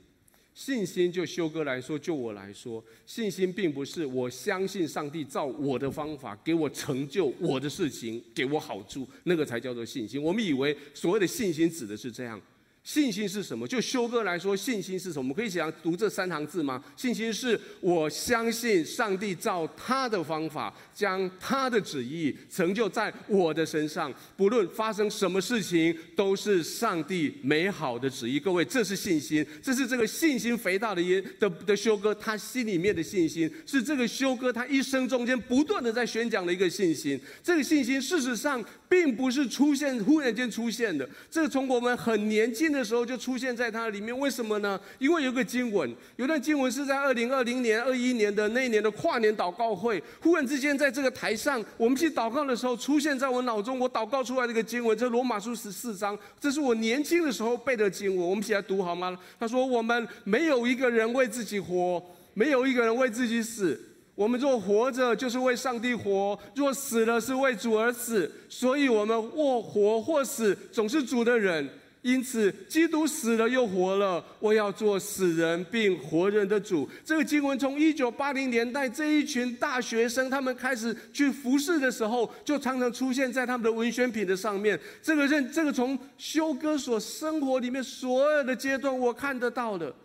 [0.53, 10.21] 信心就修哥来说，就我来说，信心并不是我相信上帝照我的方法给我成就我的事情，给我好处，那个才叫做信心。
[10.21, 12.39] 我们以为所谓的信心指的是这样。
[12.83, 13.65] 信心是什么？
[13.65, 15.19] 就修哥来说，信心是什么？
[15.19, 16.83] 我们可以想读这三行字吗？
[16.97, 28.37] 信心是我相信上帝照他的方法，将他的旨意成就在我的身上，不论发生什么事情，都是上帝美好的旨意。
[28.37, 37.17] 各位，这是信心，这是这个信心肥大的耶的的修哥他心里面的信心，是这个修哥他一生中间不断的在宣讲的一个信心。
[37.41, 42.72] 这个信心事实上并不是出现忽然间出现的，这从我们很年轻。
[42.73, 44.79] 的时候就出现在它里面，为什么呢？
[44.97, 59.15] 因为有个经文，有段经文是在二零二零年、二一年的那一年的跨年祷告会，忽然之间在这个台上，我们去祷告的时候，出现在我脑中，我祷告出来这个经文，这罗马书十四章，这是我年轻的时候背的经文，我们一起来读好吗？
[59.39, 63.79] 他说：“我们没有一个人为自己活，没有一个人为自己死。
[64.15, 68.31] 我们若活着，就是为上帝活；若死了，是为主而死。
[68.47, 71.69] 所以，我们或活或死，总是主的人。”
[72.03, 76.87] 因此，基督死了又活了，我要做死人并活人的主。
[77.05, 84.77] 这个经文从一九八零年代这一群大学生他们开始去服侍的时候，就常常出现在他们的文宣品的上面。
[85.01, 89.95] 这个认，这个从修哥所生活里面所有的阶段，我看得到的。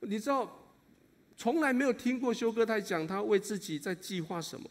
[0.00, 0.70] 你知道，
[1.34, 4.68] 从来没有听过修哥在讲他为自己在计划什么，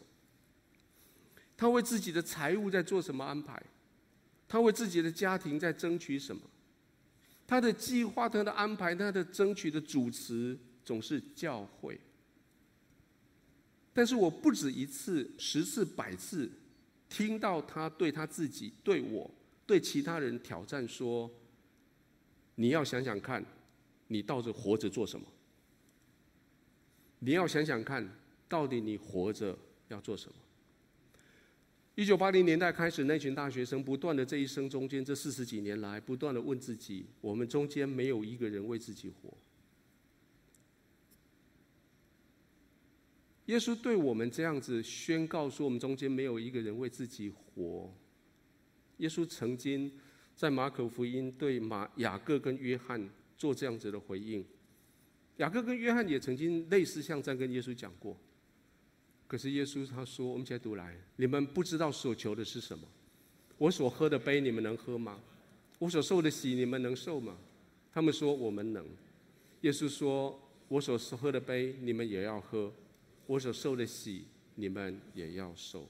[1.56, 3.60] 他为自己的财务在做什么安排，
[4.46, 6.40] 他为自己的家庭在争取什么。
[7.48, 11.98] 他的计划、他的安排、他的争取的主持总是教会，
[13.94, 16.50] 但是我不止一次、十次、百次
[17.08, 19.30] 听到他对他自己、对我、
[19.66, 21.30] 对其他人挑战说
[22.54, 23.42] ：“你要想想看，
[24.08, 25.26] 你到底活着做什么？
[27.20, 28.06] 你要想想看，
[28.46, 29.56] 到底你活着
[29.88, 30.34] 要做什么？”
[31.98, 39.36] 一九八零年代开始，那群大学生不断的这一生中间，这四十几年来，不断的问自己：我们中间没有一个人为自己活。
[43.46, 47.92] 耶稣对我们这样子宣告说：我们中间没有一个人为自己活。
[48.98, 49.90] 耶稣曾经
[50.36, 54.46] 在马可福音对马雅各跟约翰做这样子的回应。
[55.38, 58.16] 雅各跟约翰也曾经类似像这样跟耶稣讲过。
[59.28, 62.88] 可是耶稣他说：“我们一起来读来，你们不知道所求的是什么。
[63.58, 65.20] 我所喝的杯，你们能喝吗？
[65.78, 67.36] 我所受的洗，你们能受吗？”
[67.92, 68.86] 他们说：“我们能。”
[69.60, 72.72] 耶稣说：“我所喝的杯，你们也要喝；
[73.26, 75.86] 我所受的洗，你们也要受。”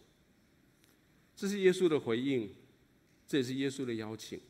[1.36, 2.50] 这是耶稣的回应，
[3.24, 4.40] 这也是耶稣的邀请。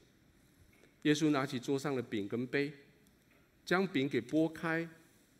[1.02, 2.72] 耶稣拿起桌上的饼跟杯，
[3.66, 4.88] 将饼给拨开，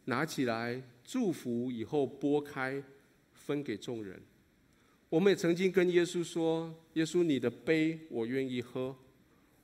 [0.05, 2.85] 拿起来祝福以后拨开。
[3.49, 4.21] 分给众人。
[5.09, 8.95] 我们也曾经跟耶稣说：“耶稣，你的杯我愿意喝。”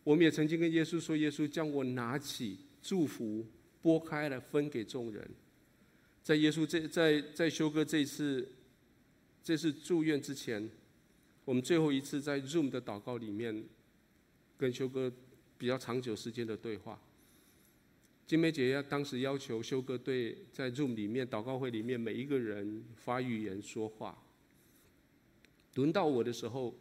[0.03, 3.45] 我们也曾经跟耶稣说：“耶稣，将我拿起，祝福，
[3.83, 5.29] 拨开来分给众人。”
[6.25, 8.49] 在耶稣这在在修哥这一次
[9.43, 10.67] 这次住院之前，
[11.45, 13.65] 我们最后一次在 Zoom 的祷告里面，
[14.57, 15.13] 跟修哥
[15.59, 16.99] 比较长久时间的对话。
[18.27, 24.19] 金梅姐要当时要求修哥对在 Zoom 里面祷告会里面每一个人发语言说话。
[25.75, 26.75] 轮到我的时候，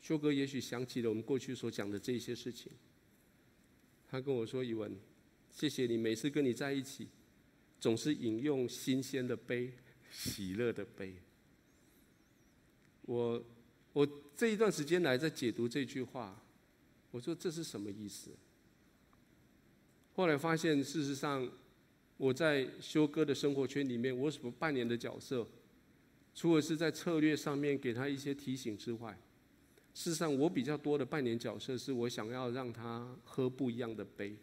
[0.00, 2.72] 修哥也许想起了我们过去所讲的这些事情。
[4.08, 4.96] 他跟我说：“以文，
[5.50, 7.08] 谢谢你每次跟你在一起，
[7.78, 9.72] 总是饮用新鲜的杯，
[10.10, 11.14] 喜乐的杯。”
[13.02, 13.44] 我
[13.92, 16.42] 我这一段时间来在解读这句话，
[17.10, 18.30] 我说这是什么意思？
[20.14, 21.48] 后来发现，事实上，
[22.18, 25.46] 我在修哥的生活圈里面，我所扮演的角色，
[26.34, 29.16] 除了是在策略上面给他一些提醒之外，
[29.94, 34.36] 事实上，我比较多的扮演角色，是我想要让他喝不一样的杯。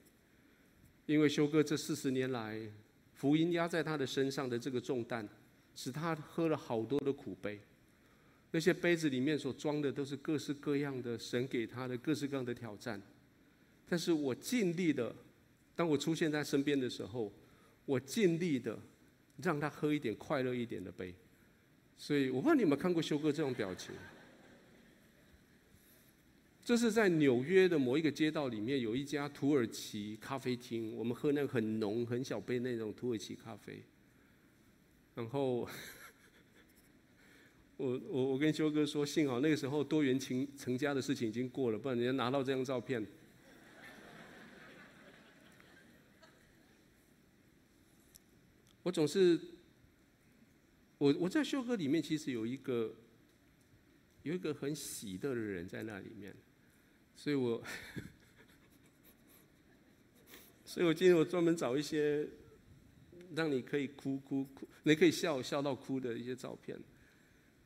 [1.05, 2.59] 因为修哥这四十年来，
[3.13, 5.27] 福音压在他的身上的这个重担，
[5.75, 7.59] 使他喝了好多的苦杯。
[8.51, 12.99] 那些杯子里面所装的，都是各式各样的神给他的各式各样的挑战。
[13.87, 15.13] 但是我尽力的。
[15.77, 17.31] 当我出现在身边的时候，
[17.85, 18.77] 我尽力的
[19.43, 21.13] 让他喝一点快乐一点的杯。
[21.95, 23.93] 所以我不知道你有没有看过修哥这种表情。
[26.65, 33.81] 这是在纽约的某一个街道里面有一家土耳其咖啡厅，我们喝那个很浓很小杯那种土耳其咖啡。
[35.13, 35.69] 然后
[37.77, 43.05] 我我我跟修哥说，幸好那个时候多元情成家的事情已经过了，不然人家拿到这张照片。
[48.87, 49.37] 我总是，
[50.97, 52.95] 我我在修哥里面其实有一个，
[54.23, 56.33] 有一个很喜乐的人在那里面，
[57.13, 57.61] 所以我，
[60.63, 62.25] 所以我今天我专门找一些
[63.35, 66.79] 让你可以哭哭哭，你可以笑笑到哭的一些照片。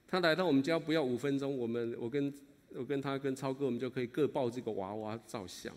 [0.08, 2.34] 他来到我们家不要五分钟，我们我跟
[2.70, 5.72] 我跟他跟超哥，我们就可以各抱这个娃娃照相。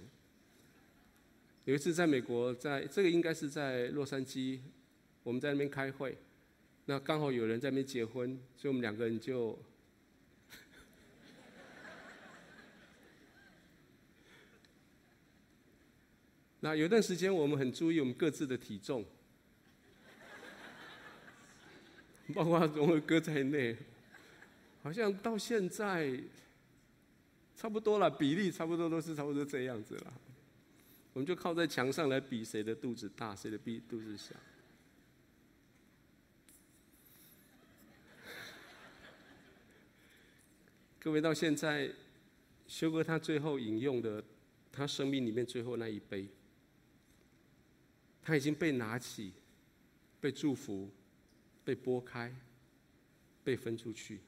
[1.67, 4.61] 有一次在美国，在这个应该是在洛杉矶，
[5.25, 6.17] 我们在那边开会，
[6.85, 9.59] 那刚好有人在那边结婚，所以我们两个人就。
[16.61, 19.05] 那有段时间我们很注意我们各自的体重，
[22.35, 23.75] 包括荣和哥在内，
[24.83, 26.21] 好像到现在
[27.57, 30.13] 差不多了，比例差不多都是差不多这样子了。
[31.15, 34.35] 我们就靠在墙上来比谁的肚子大，谁的比肚子小。
[41.05, 41.93] 各位到现在，
[42.67, 44.25] 修哥他最后饮用的，
[44.73, 46.27] 他生命里面最后那一杯。
[48.23, 49.35] 他已经被拿起，
[50.19, 50.89] 被祝福，
[51.63, 52.35] 被拨开，
[53.45, 54.21] 被分出去。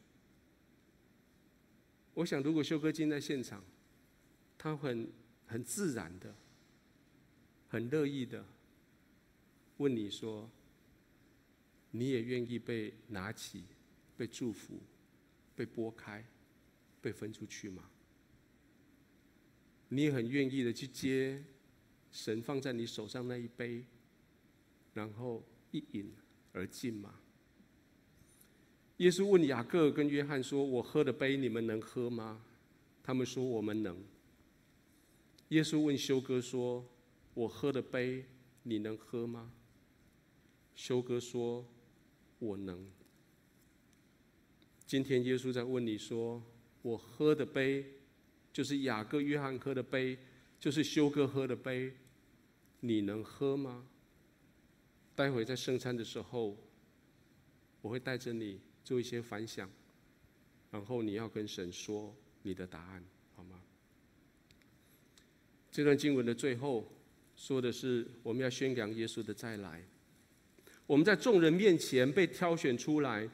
[2.13, 3.65] 我想，如果修哥今天在现场，
[4.59, 5.11] 他很
[5.47, 6.35] 很自然的、
[7.69, 8.45] 很乐意的
[9.79, 10.51] 问你说
[11.93, 13.65] ：“你也愿意被拿起、
[14.15, 14.79] 被祝福、
[15.55, 16.23] 被拨开、
[17.01, 17.91] 被分出去吗？”
[19.89, 21.45] 你也很愿意的去接？
[22.11, 23.85] 神放在你手上那一杯，
[24.95, 26.13] 然后一饮
[26.53, 27.21] 而尽吗？
[28.97, 32.43] 耶稣问雅各跟约翰说：“我喝的杯，你们能喝吗？”
[33.05, 34.03] 他们说：“我们能。”
[35.51, 36.85] 耶稣问修哥说
[37.35, 38.25] ：“我喝的杯，
[38.63, 39.53] 你能喝吗？”
[40.75, 41.67] 修哥说
[42.41, 42.91] ：“我能。”
[44.87, 46.43] 今天耶稣在问你说
[46.87, 47.85] ：“我喝的杯，
[48.53, 50.17] 就是雅各、约翰喝的杯，
[50.61, 51.93] 就是修哥喝的杯。”
[52.79, 53.85] 你能喝吗？
[55.17, 56.57] 待会在圣餐的时候，
[57.81, 59.69] 我会带着你做一些反想，
[60.71, 63.03] 然后你要跟神说你的答案，
[63.35, 63.61] 好吗？
[65.73, 66.89] 这段经文的最后
[67.35, 69.83] 说的是，我们要宣扬耶稣的再来。
[70.87, 73.29] 我们在众人面前被挑选出来，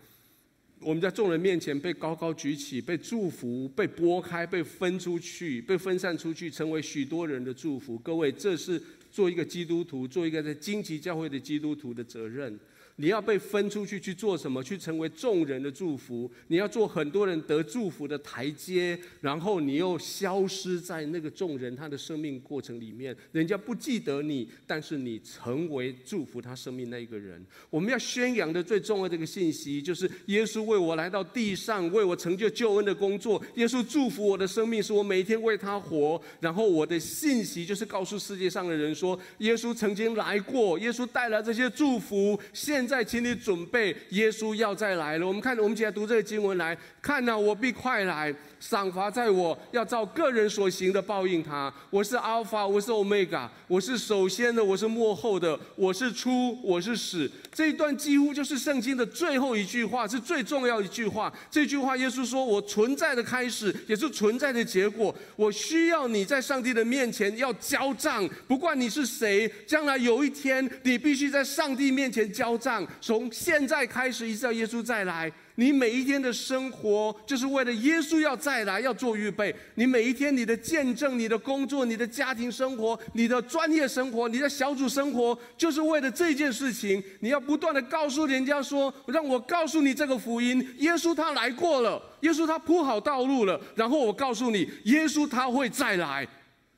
[0.85, 7.99] 我们在众人面前被高高举起，被祝福，被拨开，被分出去，被分散出去，成为许多人的祝福。
[7.99, 8.81] 各位，这是。
[9.13, 12.59] 做一个基督徒，做一个在荆棘教会的基督徒的责任。
[12.97, 14.63] 你要被分出去去做什么？
[14.63, 16.31] 去成为众人的祝福。
[16.49, 27.45] 你要做很多人得祝福的台阶，然后你又消失在那个众人他的生命过程里面，人家不记得你，但是你成为祝福他生命那一个人。
[27.71, 33.43] 我们要宣扬的最重要的一个信息，就是耶稣为我来到地上，为我成就救恩的工作。
[33.55, 36.21] 耶稣祝福我的生命，是我每天为他活。
[36.41, 42.39] 然后我的信息就是告诉世界上的人说，耶稣曾经来过，耶稣带来这些祝福。
[42.53, 45.25] 现现在，请你准备，耶稣要再来了。
[45.25, 48.35] 我们看，我们起来读这个经文来看呐，我必快来。
[48.59, 51.73] 赏罚在我，要照个人所行的报应他。
[51.91, 57.29] 我是 Alpha，，我是 Omega，，我是首先的，我是末后的，我是初，我是始。
[57.53, 61.33] 这一段几乎就是圣经的最后一句话，是最重要一句话。
[61.51, 65.13] 这句话，耶稣说：“我存在的开始，也是存在的结果。
[65.35, 72.72] 我需要你在上帝的面前要交账，不管你是谁，将来有一天，你必须在上帝面前交账。
[73.01, 79.55] 从现在开始，一直到耶稣再来。”你每一天的生活，就是为了耶稣要再来，要做预备。
[79.75, 87.03] 你每一天你的见证、你的工作、你的家庭生活、你的专业生活、你的小组生活，就是为了这件事情。
[87.21, 93.61] 你要不断的告诉人家说：“让我告诉你这个福音，耶稣他来过了，耶稣他铺好道路了。
[93.75, 96.27] 然后我告诉你，耶稣他会再来。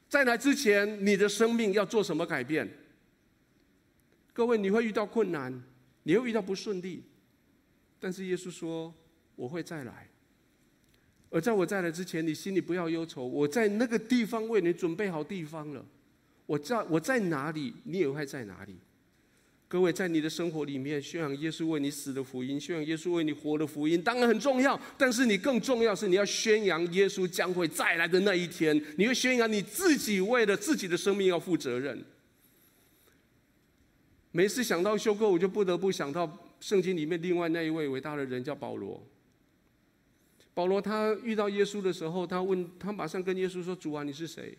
[0.09, 2.69] 在来之前，你的生命要做什么改变？
[4.33, 5.63] 各位，你会遇到困难，
[6.05, 7.03] 你会遇到不顺利。”
[7.99, 8.95] 但是耶稣说
[9.35, 10.09] ：“我会再来，
[11.31, 13.27] 而在我再来之前，你心里不要忧愁。
[13.27, 15.85] 我在那个地方为你准备好地方了。
[16.47, 18.77] 我在我在哪里，你也会在哪里。
[19.67, 24.79] 各位，在你的生活里面宣扬耶稣为你死的福音，宣扬耶稣为你活的福音，当然很重要。
[24.97, 28.81] 但是你更重要是你要宣扬耶稣将会再来的那一天。
[28.97, 32.05] 你会宣扬你自己为了自己的生命要负责任。
[34.37, 36.29] 每次想到修哥，我就不得不想到。”
[36.59, 39.01] 圣经里面另外那一位伟大的人叫保罗。
[40.55, 44.59] 保罗他遇到耶稣的时候，他问他马上跟耶稣说：“主啊，你是谁？”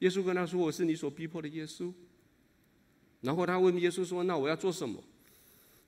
[0.00, 1.90] 耶稣跟他说：“我是你所逼迫的耶稣。”
[3.22, 5.02] 然后他问耶稣说：“那我要做什么？”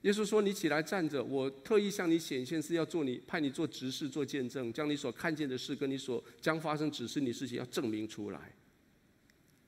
[0.01, 8.55] 耶稣说：“你起来站着，我特意向你显现，是要做你派你做执事、做见证，将你所看见的事跟你所将发生指示你事情要证明出来。”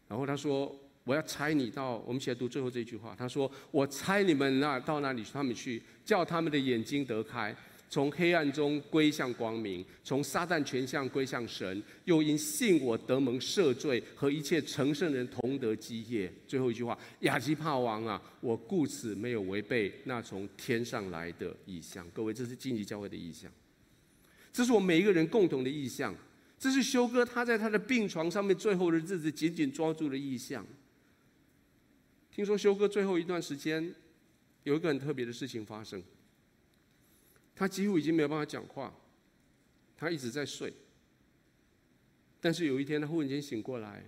[0.08, 0.74] 然后他说。
[1.10, 3.16] 我要猜你到，我们起来读最后这句话。
[3.18, 7.56] 他说：“我猜你们那到那里他们去，叫他们的眼睛得开，
[7.90, 23.52] 从黑暗中归向光明，从撒旦权相归向神，又因信我得蒙赦罪，和一切成圣人同得基业。”最后一句话：“亚基帕王啊，我故此没有违背那从天上来的意象。”各位，这是荆棘教会的意象，
[24.54, 26.14] 这是我每一个人共同的意象，
[26.60, 30.64] 这是修哥他在他的病床上面最后的日子紧紧抓住的意象。
[32.32, 33.94] 听说修哥最后一段时间
[34.64, 36.02] 有一个很特别的事情发生，
[37.56, 38.94] 他几乎已经没有办法讲话，
[39.98, 40.74] 他一直在睡。
[42.40, 44.06] 但是有一天他忽然间醒过来，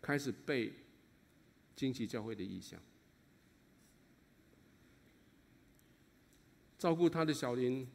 [0.00, 0.72] 开始背
[1.74, 2.80] 惊奇教会的异象，
[6.78, 7.88] 照顾他的小林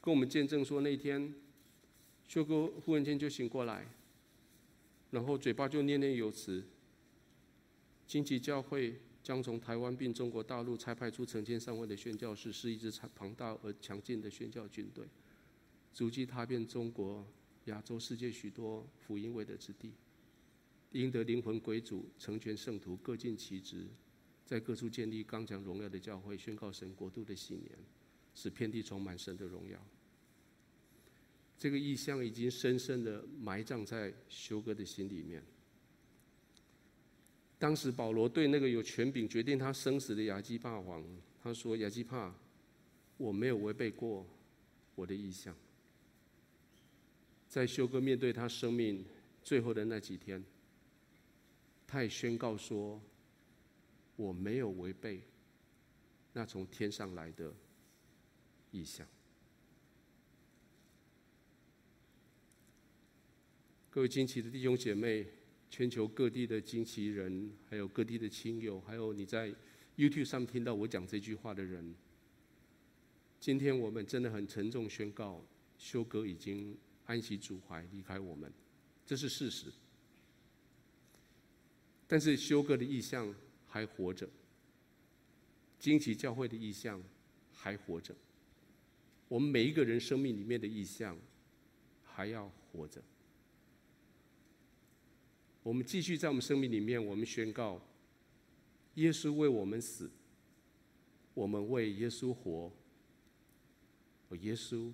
[0.00, 1.34] 跟我们见证说，那天
[2.28, 3.88] 修哥忽然间就醒过来，
[5.10, 6.64] 然后嘴巴就念念有词。
[8.08, 15.04] 荆棘教会将从台湾并中国大陆差派出成千上万的宣教士，是一支庞大而强劲的宣教军队，
[15.92, 17.26] 足迹踏遍中国、
[17.66, 19.92] 亚洲、世界许多福音未得之地，
[20.92, 23.86] 赢得灵魂归主，成全圣徒，各尽其职，
[24.46, 27.70] 在各处建立刚强荣耀的教会，宣告神国度的禧年，
[28.34, 29.78] 使遍地充满神的荣耀。
[31.58, 35.42] 这个异象已经深深的埋葬在修哥的心里面。
[37.58, 41.04] 当时保罗对那个有权柄决定他生死的亚基帕王，
[41.42, 42.32] 他说：“亚基帕，
[43.16, 44.24] 我没有违背过
[44.94, 45.56] 我的意向。”
[47.48, 49.04] 在修哥面对他生命
[49.42, 50.44] 最后的那几天，
[51.84, 53.02] 他也宣告说
[54.14, 55.20] ：“我没有违背
[56.32, 57.52] 那从天上来的
[58.70, 59.04] 意向。”
[63.90, 65.26] 各位惊奇的弟兄姐妹。
[65.70, 69.54] 全球各地的惊奇人，还有各地的亲友，还有你在
[69.96, 71.94] YouTube 上听到我讲这句话的人，
[73.38, 75.44] 今天我们真的很沉重宣告，
[75.76, 78.52] 修哥已经安息主怀，离开我们，
[79.04, 79.72] 这是事实。
[82.06, 83.34] 但是修哥的意象
[83.66, 84.28] 还活着，
[85.78, 87.02] 惊奇教会的意象
[87.52, 88.14] 还活着，
[89.28, 91.18] 我们每一个人生命里面的意象
[92.02, 93.02] 还要活着。
[95.62, 97.80] 我们继续在我们生命里面，我们宣告：
[98.94, 100.10] 耶稣为我们死，
[101.34, 102.72] 我们为耶稣活，
[104.30, 104.92] 而耶稣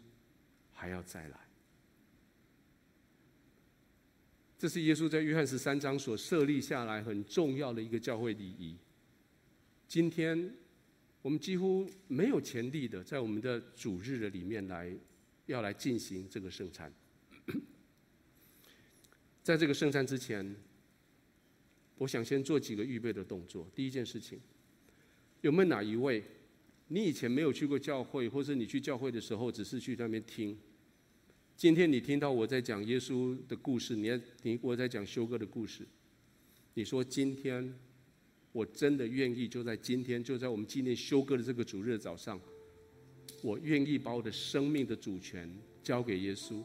[0.72, 1.40] 还要再来。
[4.58, 8.76] 这是耶稣在约翰十三章所设立下来很重要的一个教会礼仪。
[9.86, 10.54] 今天
[11.20, 14.90] 我们几乎没有前例的，在我们的主日的里面来
[15.46, 16.92] 要来进行这个圣餐。
[19.44, 20.56] 在这个圣餐之前，
[21.98, 23.70] 我想先做几个预备的动作。
[23.74, 24.40] 第一件事情，
[25.42, 26.24] 有没有哪一位，
[26.88, 30.58] 你以前没有去过教会，或者你去教会的时候只是去那边听？
[31.54, 35.86] 今天你听到我在讲耶稣的故事，你听我在讲修哥的故事，
[36.72, 37.78] 你说今天
[38.50, 42.40] 我真的愿意，就在今天，就在我们纪念修哥的这个主日的早上，
[43.42, 46.64] 我愿意把我的生命的主权交给耶稣。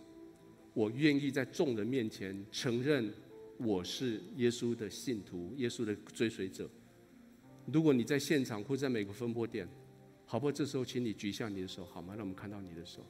[0.74, 3.12] 我愿意在众人面前承认
[3.58, 6.70] 我是耶稣的信徒，耶稣的追随者。
[7.72, 9.68] 如果你在现场或在每个分拨点，
[10.26, 10.52] 好不好？
[10.52, 12.14] 这时候，请你举一下你的手，好吗？
[12.16, 13.06] 让我们看到你的手。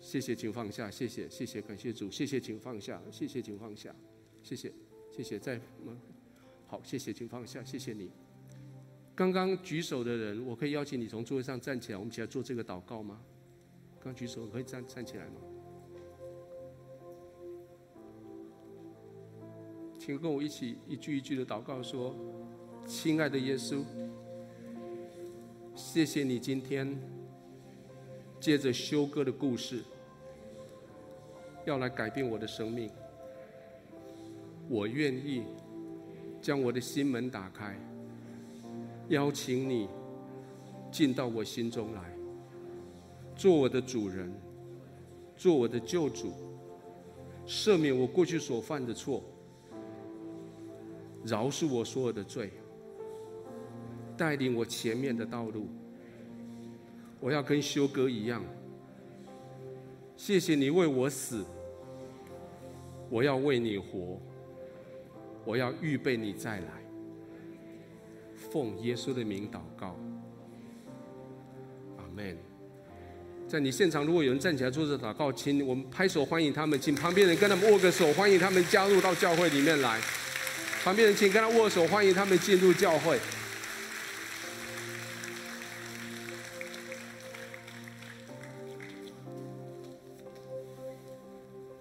[0.00, 0.90] 谢谢，请放下。
[0.90, 2.10] 谢谢，谢谢，感谢主。
[2.10, 3.02] 谢谢，请放下。
[3.10, 3.94] 谢谢，请放下。
[4.42, 4.72] 谢谢，
[5.10, 5.38] 谢谢。
[5.38, 5.96] 在吗？
[6.66, 7.62] 好，谢谢，请放下。
[7.64, 8.10] 谢谢你。
[9.14, 13.20] 刚刚举手的人，我可以邀请你从座位上站起来，我们一起来做这个祷告吗？
[14.00, 15.40] 刚举手可以站站起来吗？
[20.04, 22.12] 请跟我一起一句一句的祷告说
[22.84, 23.84] ：“亲爱的耶稣，
[25.76, 27.00] 谢谢你今天
[28.40, 29.84] 借着修哥的故事，
[31.64, 32.90] 要来改变我的生命。
[34.68, 35.44] 我愿意
[36.40, 37.78] 将我的心门打开，
[39.08, 39.88] 邀请你
[40.90, 42.12] 进到我心中来，
[43.36, 44.34] 做我的主人，
[45.36, 46.32] 做我的救主，
[47.46, 49.22] 赦免我过去所犯的错。”
[51.24, 52.50] 饶恕我所有的罪，
[54.16, 55.68] 带领我前面的道路。
[57.20, 58.42] 我要跟修哥一样，
[60.16, 61.44] 谢谢你为我死，
[63.08, 64.20] 我要为你活，
[65.44, 66.66] 我要预备你再来。
[68.34, 69.96] 奉耶稣的名祷告，
[71.98, 72.36] 阿门。
[73.46, 80.00] 在你现场，如果有人站起来做这祷告，请我们拍手欢迎他们，请旁边人跟他们握个手，欢迎他们加入到教会里面来。
[80.84, 83.16] 旁边人请跟他握手，欢迎他们进入教会。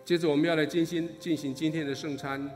[0.06, 2.48] 接着我们要来进行进行今天的圣餐。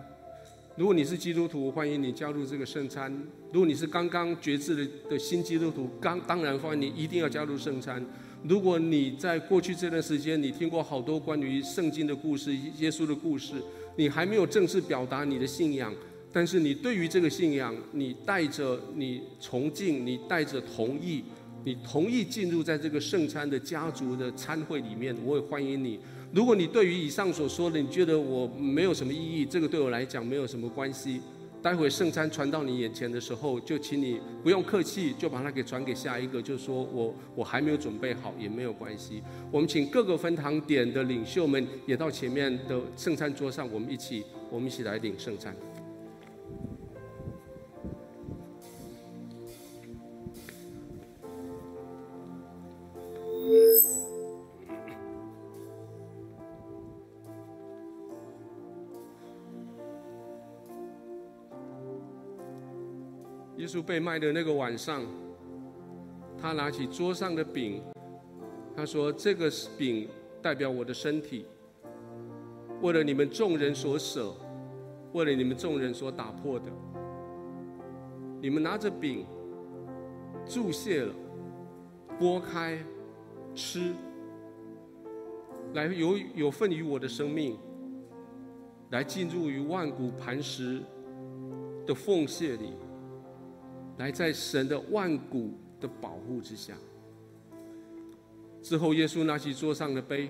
[0.76, 3.12] 如果你是基督徒，欢迎你加入这个圣餐；
[3.52, 8.06] 如果你是刚刚决志的的新基督徒，刚当然欢迎你一定要加入圣餐。
[8.44, 13.54] 如果你在过去这段时间，你听过好多关于圣经的故事、耶稣的故事，
[13.96, 15.92] 你还没有正式表达你的信仰，
[16.36, 21.24] 但是你对于这个信仰，你带着你崇敬，你带着同意，
[21.64, 25.98] 你同意进入在这个圣餐的家族的餐会里面，我也欢迎你。
[26.34, 31.22] 如果你对于以上所说的，你觉得我没有什么意义，这个对我来讲没有什么关系。
[31.62, 39.24] 待会圣餐传到你眼前的时候，就请你不用客气，就把它给传给下一个，就说我我还没有准备好，也没有关系。
[39.50, 44.22] 我们请各个分堂点的领袖们也到前面的圣餐桌上，我们一起
[44.52, 45.56] 我们一起来领圣餐。
[63.66, 65.02] 耶稣被卖的那个晚上，
[66.38, 67.82] 他拿起桌上的饼，
[68.76, 70.08] 他说：“这个饼
[70.40, 71.48] 代表我的身体，
[72.84, 74.36] 为了你们众人所舍，
[75.14, 76.66] 为了你们众人所打破的。
[78.40, 79.26] 你们拿着饼，
[80.46, 81.16] 祝谢了，
[82.20, 82.78] 拨开，
[83.56, 83.96] 吃，
[85.74, 87.58] 来有有份于我的生命，
[88.92, 90.84] 来进入于万古磐石
[91.88, 92.76] 的奉献里。”
[93.98, 96.76] 来，在神的万古的保护之下。
[98.62, 100.30] 之后，耶稣拿起桌上的杯，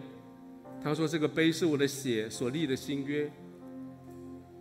[0.84, 3.32] 他说：“这个杯是我的血所立的新约。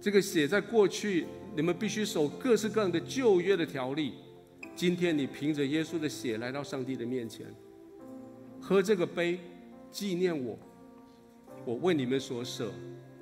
[0.00, 1.26] 这个血在过去，
[1.57, 4.14] 你们必须守各式各样的旧约的条例。
[4.76, 7.46] 今天，你凭着耶稣的血来到上帝的面前，
[8.61, 9.38] 喝这个杯，
[9.90, 10.59] 纪念我，
[11.64, 12.72] 我为你们所舍，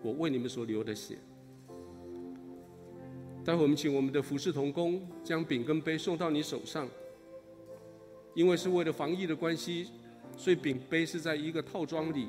[0.03, 1.19] 我为你们所流的血。”
[3.45, 6.89] 待会我们请我们的服侍童工将饼跟杯送到你手上，
[8.35, 9.89] 因为是为了防疫的关系，
[10.37, 12.29] 所以饼杯是在一个套装里。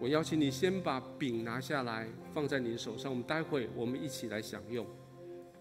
[0.00, 4.86] 我邀请你先把饼拿下来放在你手上，我们待会我们一起来享用。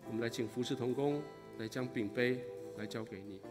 [0.08, 1.22] 我们来请服侍童工
[1.58, 2.40] 来将饼杯
[2.78, 3.42] 来交给你。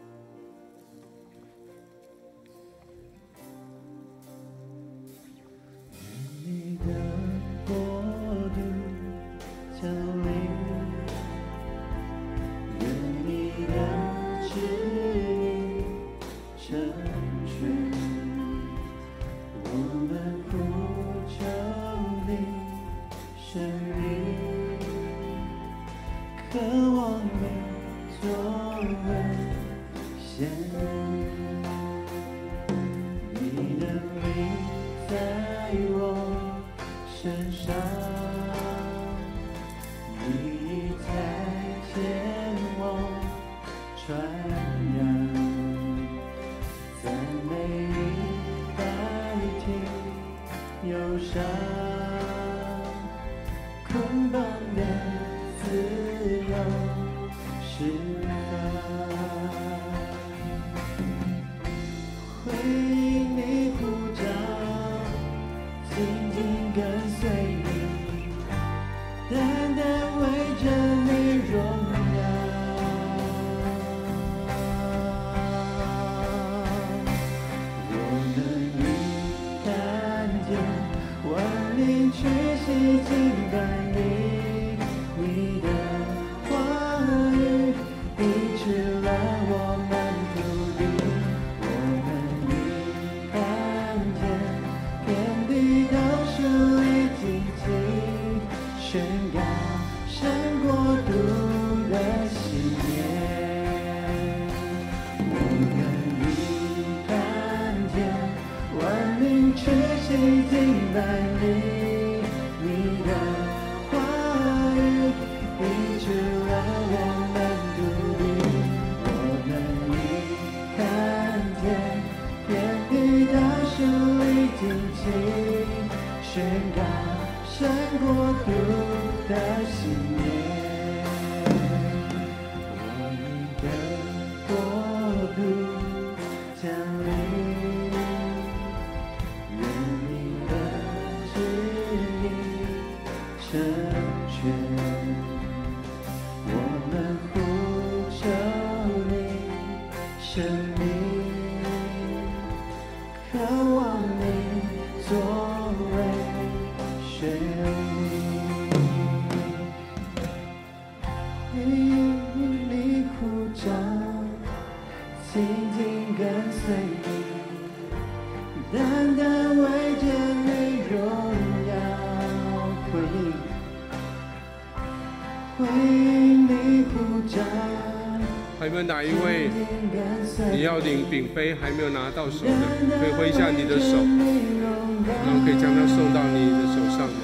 [181.13, 182.51] 饼杯还没有拿到手的，
[182.99, 187.21] 可以挥一下你的手，然后可以将它送到你的手上吗？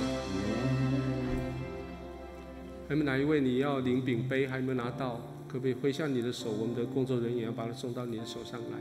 [2.88, 6.52] 还有哪一位你要领饼杯还没有拿到，可不可以挥一下你的手？
[6.52, 8.78] 我们的工作人员要把它送到你的手上来。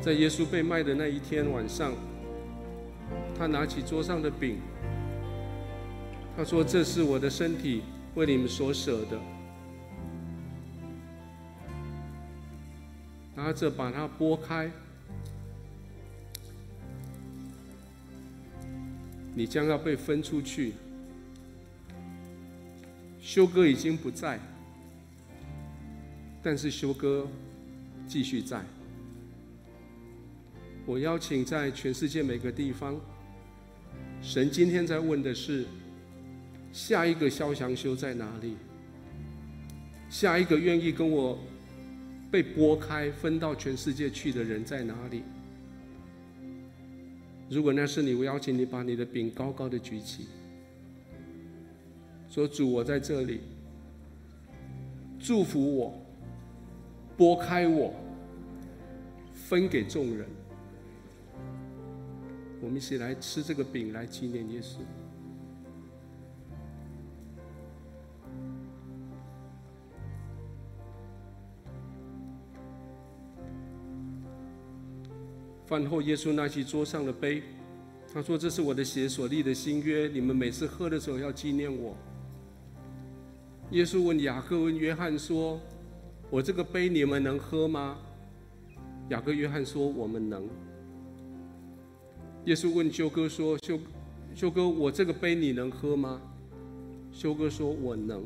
[0.00, 1.92] 在耶稣被卖的那一天晚上。
[3.38, 4.56] 他拿起桌上的饼，
[6.38, 7.82] 他说：“这是我的身体，
[8.14, 9.18] 为你们所舍的。”
[13.34, 14.70] 拿着把它拨开，
[19.34, 20.74] 你将要被分出去。
[23.20, 24.38] 修哥已经不在，
[26.40, 27.26] 但是修哥
[28.06, 28.64] 继续在。
[30.86, 32.94] 我邀请在全世界每个地方。
[34.22, 35.66] 神今天在问的是：
[36.72, 38.56] 下一个萧祥修在哪里？
[40.10, 41.38] 下一个愿意跟我
[42.30, 45.22] 被拨开、分到全世界去的人在哪里？
[47.50, 50.26] 如果那是你，我邀请你把你的饼高高的举起，
[52.28, 53.40] 说：“主，我在这里，
[55.18, 56.06] 祝福我，
[57.16, 57.94] 拨开我，
[59.32, 60.26] 分给众人。”
[62.60, 64.78] 我们一起来吃这个饼，来纪念耶稣。
[75.68, 77.42] 饭后，耶稣拿起桌上的杯，
[78.10, 81.94] 他说：“这是我的血所立的新约，你们每次喝的时候要纪念我。”
[83.72, 85.60] 耶稣问雅各、问约翰说
[86.32, 87.98] ：“我这个杯你们能喝吗？”
[89.10, 90.48] 雅各、约翰说：“我们能。”
[92.46, 93.78] 耶稣问修哥说：“修，
[94.34, 96.18] 修哥，我这个杯你能喝吗？”
[97.12, 98.24] 修哥说：“我能。”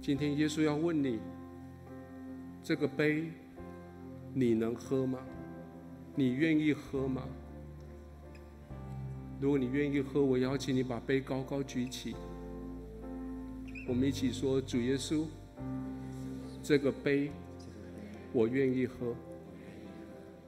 [0.00, 1.18] 今天耶稣要问你：
[2.62, 3.24] 这个杯
[4.34, 5.18] 你能喝吗？
[6.14, 7.22] 你愿意喝吗？
[9.40, 12.14] 如果你愿意喝，我邀请你把杯高高举起。
[13.88, 15.24] 我们一起说：“主耶稣，
[16.62, 17.30] 这个杯
[18.32, 19.14] 我愿意喝。”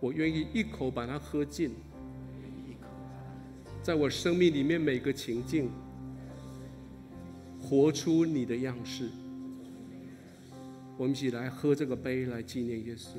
[0.01, 1.71] 我愿意一口把它喝尽，
[3.83, 5.71] 在我生命里面每个情境，
[7.59, 9.09] 活出你的样式。
[10.99, 13.17] 我们一起来喝这个杯，来纪念耶稣。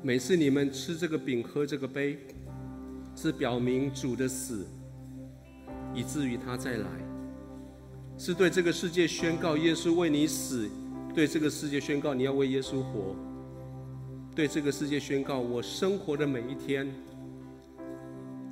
[0.00, 2.16] 每次你们吃这个饼、喝这个杯，
[3.16, 4.64] 是表明主的死，
[5.92, 6.86] 以至于他再来。
[8.16, 10.70] 是对这个世界宣告耶稣为你死，
[11.12, 13.16] 对这个世界宣告你要为耶稣活，
[14.36, 16.88] 对这个世界宣告我生活的每一天，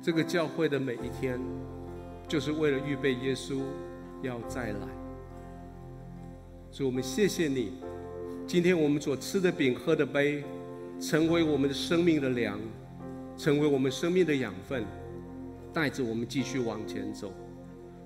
[0.01, 1.39] 这个教会的每一天，
[2.27, 3.61] 就是为了预备耶稣
[4.21, 4.87] 要再来。
[6.71, 7.71] 所以我们谢谢你，
[8.45, 10.43] 今天我们所吃的饼、喝的杯，
[10.99, 12.59] 成为我们的生命的粮，
[13.37, 14.83] 成为我们生命的养分，
[15.73, 17.33] 带着我们继续往前走。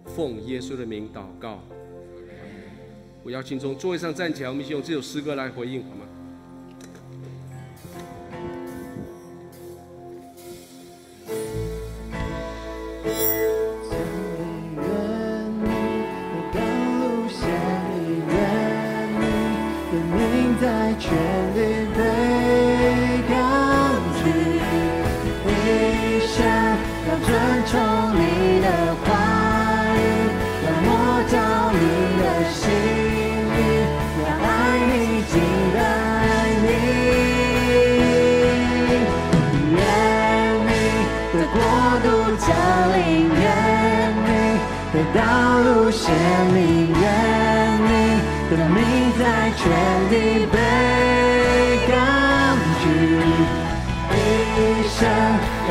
[0.06, 1.64] 奉耶稣的名祷告，
[3.24, 5.84] 我邀请从座位上站起来，我们一起用这首诗歌来回应，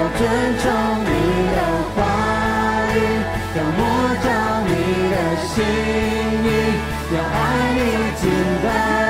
[0.01, 0.18] 要尊
[0.57, 0.64] 重
[1.05, 1.11] 你
[1.57, 1.61] 的
[1.94, 1.98] 话
[2.94, 2.96] 语，
[3.55, 3.78] 要摸
[4.24, 4.28] 到
[4.64, 4.70] 你
[5.11, 5.55] 的心
[6.42, 6.48] 意，
[7.14, 7.36] 要爱
[7.74, 7.76] 你
[8.16, 8.22] 几
[8.64, 9.10] 拜。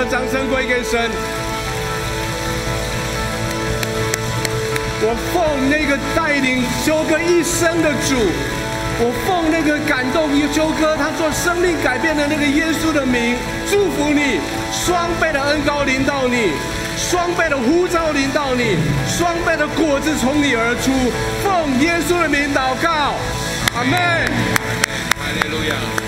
[0.00, 1.10] 的掌声归给神。
[5.02, 8.16] 我奉那个带领修哥一生的主，
[8.98, 13.36] 我奉那个感动修哥他做生命改变的那个耶稣的名，
[13.68, 14.40] 祝福你，
[14.72, 16.52] 双倍的恩膏临到你，
[16.96, 21.12] 双倍的呼召临到你，双倍的果子从你而出。
[21.44, 23.16] 奉耶稣的名祷告，
[23.76, 24.00] 阿门。
[25.20, 25.99] 哈利路亚。